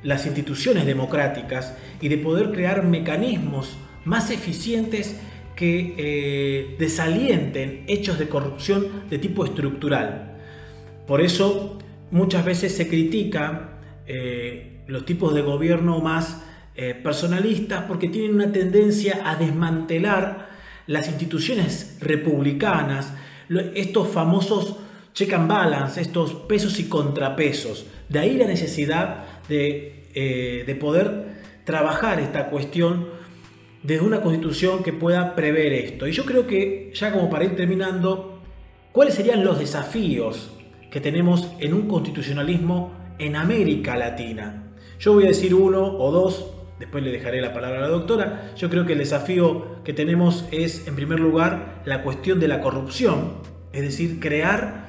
las 0.04 0.26
instituciones 0.26 0.86
democráticas 0.86 1.78
y 2.00 2.08
de 2.08 2.18
poder 2.18 2.52
crear 2.52 2.84
mecanismos 2.84 3.78
más 4.06 4.32
eficientes 4.32 5.20
que 5.56 5.94
eh, 5.98 6.76
desalienten 6.80 7.84
hechos 7.88 8.18
de 8.18 8.28
corrupción 8.28 9.04
de 9.10 9.20
tipo 9.20 9.46
estructural. 9.46 10.40
Por 11.06 11.22
eso 11.22 11.78
muchas 12.10 12.46
veces 12.46 12.76
se 12.76 12.88
critica 12.88 13.80
eh, 14.08 14.84
los 14.88 15.06
tipos 15.06 15.36
de 15.36 15.42
gobierno 15.42 16.00
más 16.00 16.44
eh, 16.76 16.96
personalistas 16.96 17.84
porque 17.88 18.08
tienen 18.08 18.36
una 18.36 18.52
tendencia 18.52 19.22
a 19.24 19.36
desmantelar 19.36 20.51
las 20.92 21.08
instituciones 21.08 21.98
republicanas, 22.02 23.14
estos 23.76 24.10
famosos 24.10 24.76
check 25.14 25.34
and 25.34 25.48
balance, 25.48 26.00
estos 26.00 26.34
pesos 26.34 26.80
y 26.80 26.86
contrapesos. 26.86 27.86
De 28.10 28.20
ahí 28.20 28.38
la 28.38 28.46
necesidad 28.46 29.26
de, 29.50 30.64
de 30.66 30.76
poder 30.76 31.42
trabajar 31.66 32.20
esta 32.20 32.50
cuestión 32.50 33.08
desde 33.84 34.06
una 34.06 34.22
constitución 34.22 34.84
que 34.84 34.94
pueda 34.94 35.36
prever 35.36 35.74
esto. 35.74 36.08
Y 36.08 36.12
yo 36.12 36.26
creo 36.26 36.48
que, 36.48 36.92
ya 36.94 37.12
como 37.12 37.30
para 37.30 37.46
ir 37.46 37.56
terminando, 37.56 38.42
¿cuáles 38.92 39.16
serían 39.16 39.44
los 39.44 39.60
desafíos 39.60 40.52
que 40.92 41.02
tenemos 41.02 41.50
en 41.60 41.74
un 41.74 41.88
constitucionalismo 41.88 42.94
en 43.18 43.36
América 43.36 43.98
Latina? 43.98 44.72
Yo 45.00 45.14
voy 45.14 45.26
a 45.26 45.30
decir 45.30 45.56
uno 45.56 45.98
o 45.98 46.12
dos, 46.12 46.46
después 46.82 47.04
le 47.04 47.12
dejaré 47.12 47.42
la 47.42 47.54
palabra 47.54 47.78
a 47.78 47.82
la 47.82 47.88
doctora. 47.88 48.52
Yo 48.58 48.72
creo 48.72 48.88
que 48.88 48.94
el 48.94 49.00
desafío 49.00 49.84
que 49.84 49.94
tenemos 49.94 50.46
es, 50.52 50.88
en 50.88 50.96
primer 50.96 51.20
lugar, 51.20 51.84
la 51.86 52.02
cuestión 52.02 52.40
de 52.40 52.48
la 52.48 52.60
corrupción, 52.60 53.36
es 53.72 53.84
decir, 53.84 54.20
crear 54.20 54.88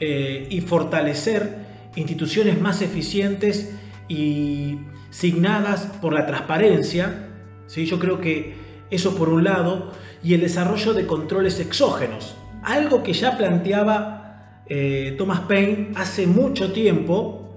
eh, 0.00 0.48
y 0.50 0.60
fortalecer 0.60 1.54
instituciones 1.94 2.60
más 2.60 2.82
eficientes 2.82 3.76
y 4.08 4.80
signadas 5.10 5.86
por 6.02 6.12
la 6.12 6.26
transparencia, 6.26 7.28
yo 7.68 7.98
creo 8.00 8.20
que 8.20 8.54
eso 8.90 9.14
por 9.14 9.28
un 9.28 9.44
lado, 9.44 9.92
y 10.24 10.34
el 10.34 10.40
desarrollo 10.40 10.94
de 10.94 11.06
controles 11.06 11.60
exógenos, 11.60 12.34
algo 12.64 13.04
que 13.04 13.12
ya 13.12 13.38
planteaba 13.38 14.62
eh, 14.66 15.14
Thomas 15.16 15.42
Paine 15.42 15.92
hace 15.94 16.26
mucho 16.26 16.72
tiempo, 16.72 17.56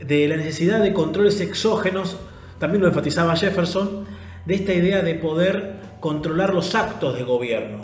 de 0.00 0.26
la 0.26 0.38
necesidad 0.38 0.82
de 0.82 0.94
controles 0.94 1.38
exógenos, 1.42 2.16
también 2.60 2.82
lo 2.82 2.88
enfatizaba 2.88 3.34
Jefferson, 3.34 4.04
de 4.44 4.54
esta 4.54 4.72
idea 4.74 5.02
de 5.02 5.14
poder 5.14 5.80
controlar 5.98 6.54
los 6.54 6.74
actos 6.74 7.16
de 7.16 7.24
gobierno. 7.24 7.78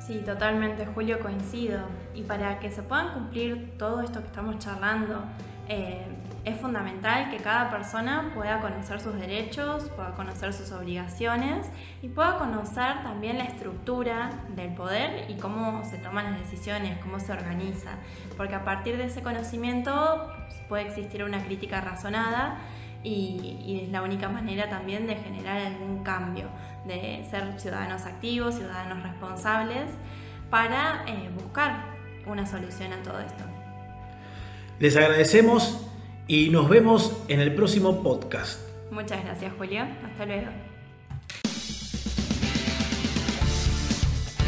Sí, 0.00 0.22
totalmente, 0.24 0.86
Julio, 0.86 1.20
coincido. 1.20 1.80
Y 2.14 2.22
para 2.22 2.58
que 2.58 2.70
se 2.70 2.82
puedan 2.82 3.12
cumplir 3.12 3.74
todo 3.76 4.00
esto 4.00 4.20
que 4.20 4.26
estamos 4.26 4.58
charlando, 4.58 5.22
eh, 5.68 6.06
es 6.46 6.56
fundamental 6.58 7.28
que 7.30 7.38
cada 7.38 7.70
persona 7.70 8.30
pueda 8.34 8.60
conocer 8.60 9.00
sus 9.00 9.16
derechos, 9.16 9.90
pueda 9.96 10.14
conocer 10.14 10.52
sus 10.54 10.70
obligaciones 10.70 11.66
y 12.00 12.08
pueda 12.08 12.38
conocer 12.38 13.02
también 13.02 13.36
la 13.36 13.44
estructura 13.44 14.30
del 14.54 14.72
poder 14.74 15.28
y 15.28 15.34
cómo 15.34 15.84
se 15.84 15.98
toman 15.98 16.30
las 16.30 16.38
decisiones, 16.38 16.98
cómo 17.02 17.20
se 17.20 17.32
organiza. 17.32 17.98
Porque 18.36 18.54
a 18.54 18.64
partir 18.64 18.96
de 18.96 19.06
ese 19.06 19.22
conocimiento 19.22 20.30
pues, 20.46 20.62
puede 20.68 20.82
existir 20.86 21.24
una 21.24 21.44
crítica 21.44 21.80
razonada 21.80 22.58
y, 23.02 23.80
es 23.82 23.90
la 23.90 24.02
única 24.02 24.28
manera 24.28 24.68
también 24.68 25.06
de 25.06 25.16
generar 25.16 25.58
algún 25.58 26.02
cambio, 26.02 26.46
de 26.84 27.24
ser 27.30 27.58
ciudadanos 27.58 28.04
activos, 28.04 28.56
ciudadanos 28.56 29.02
responsables, 29.02 29.90
para 30.50 31.04
eh, 31.06 31.30
buscar 31.34 31.84
una 32.26 32.46
solución 32.46 32.92
a 32.92 33.02
todo 33.02 33.20
esto. 33.20 33.44
Les 34.78 34.96
agradecemos 34.96 35.86
y 36.26 36.50
nos 36.50 36.68
vemos 36.68 37.22
en 37.28 37.40
el 37.40 37.54
próximo 37.54 38.02
podcast. 38.02 38.60
Muchas 38.90 39.24
gracias, 39.24 39.52
Julio. 39.56 39.84
Hasta 40.04 40.26
luego. 40.26 40.48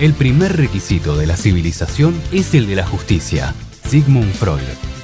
El 0.01 0.15
primer 0.15 0.57
requisito 0.57 1.17
de 1.17 1.27
la 1.27 1.37
civilización 1.37 2.21
es 2.31 2.55
el 2.55 2.69
de 2.69 2.77
la 2.77 2.87
justicia. 2.87 3.53
Sigmund 3.85 4.33
Freud. 4.33 4.98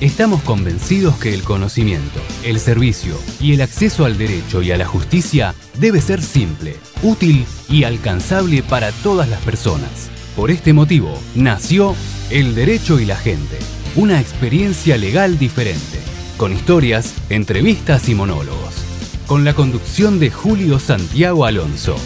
Estamos 0.00 0.42
convencidos 0.42 1.18
que 1.18 1.34
el 1.34 1.42
conocimiento, 1.42 2.20
el 2.42 2.58
servicio 2.58 3.18
y 3.38 3.52
el 3.52 3.60
acceso 3.60 4.06
al 4.06 4.16
derecho 4.16 4.62
y 4.62 4.70
a 4.70 4.78
la 4.78 4.86
justicia 4.86 5.54
debe 5.78 6.00
ser 6.00 6.22
simple, 6.22 6.76
útil 7.02 7.44
y 7.68 7.84
alcanzable 7.84 8.62
para 8.62 8.92
todas 8.92 9.28
las 9.28 9.40
personas. 9.42 10.10
Por 10.36 10.50
este 10.50 10.72
motivo, 10.72 11.12
nació 11.34 11.94
El 12.30 12.54
Derecho 12.54 12.98
y 12.98 13.04
la 13.04 13.16
Gente 13.16 13.58
una 13.94 14.20
experiencia 14.20 14.96
legal 14.96 15.38
diferente. 15.38 15.98
con 16.38 16.54
historias, 16.54 17.12
entrevistas 17.28 18.08
y 18.08 18.14
monólogos. 18.14 18.74
Con 19.26 19.44
la 19.44 19.52
conducción 19.52 20.18
de 20.18 20.30
Julio 20.30 20.78
Santiago 20.78 21.44
Alonso. 21.44 21.96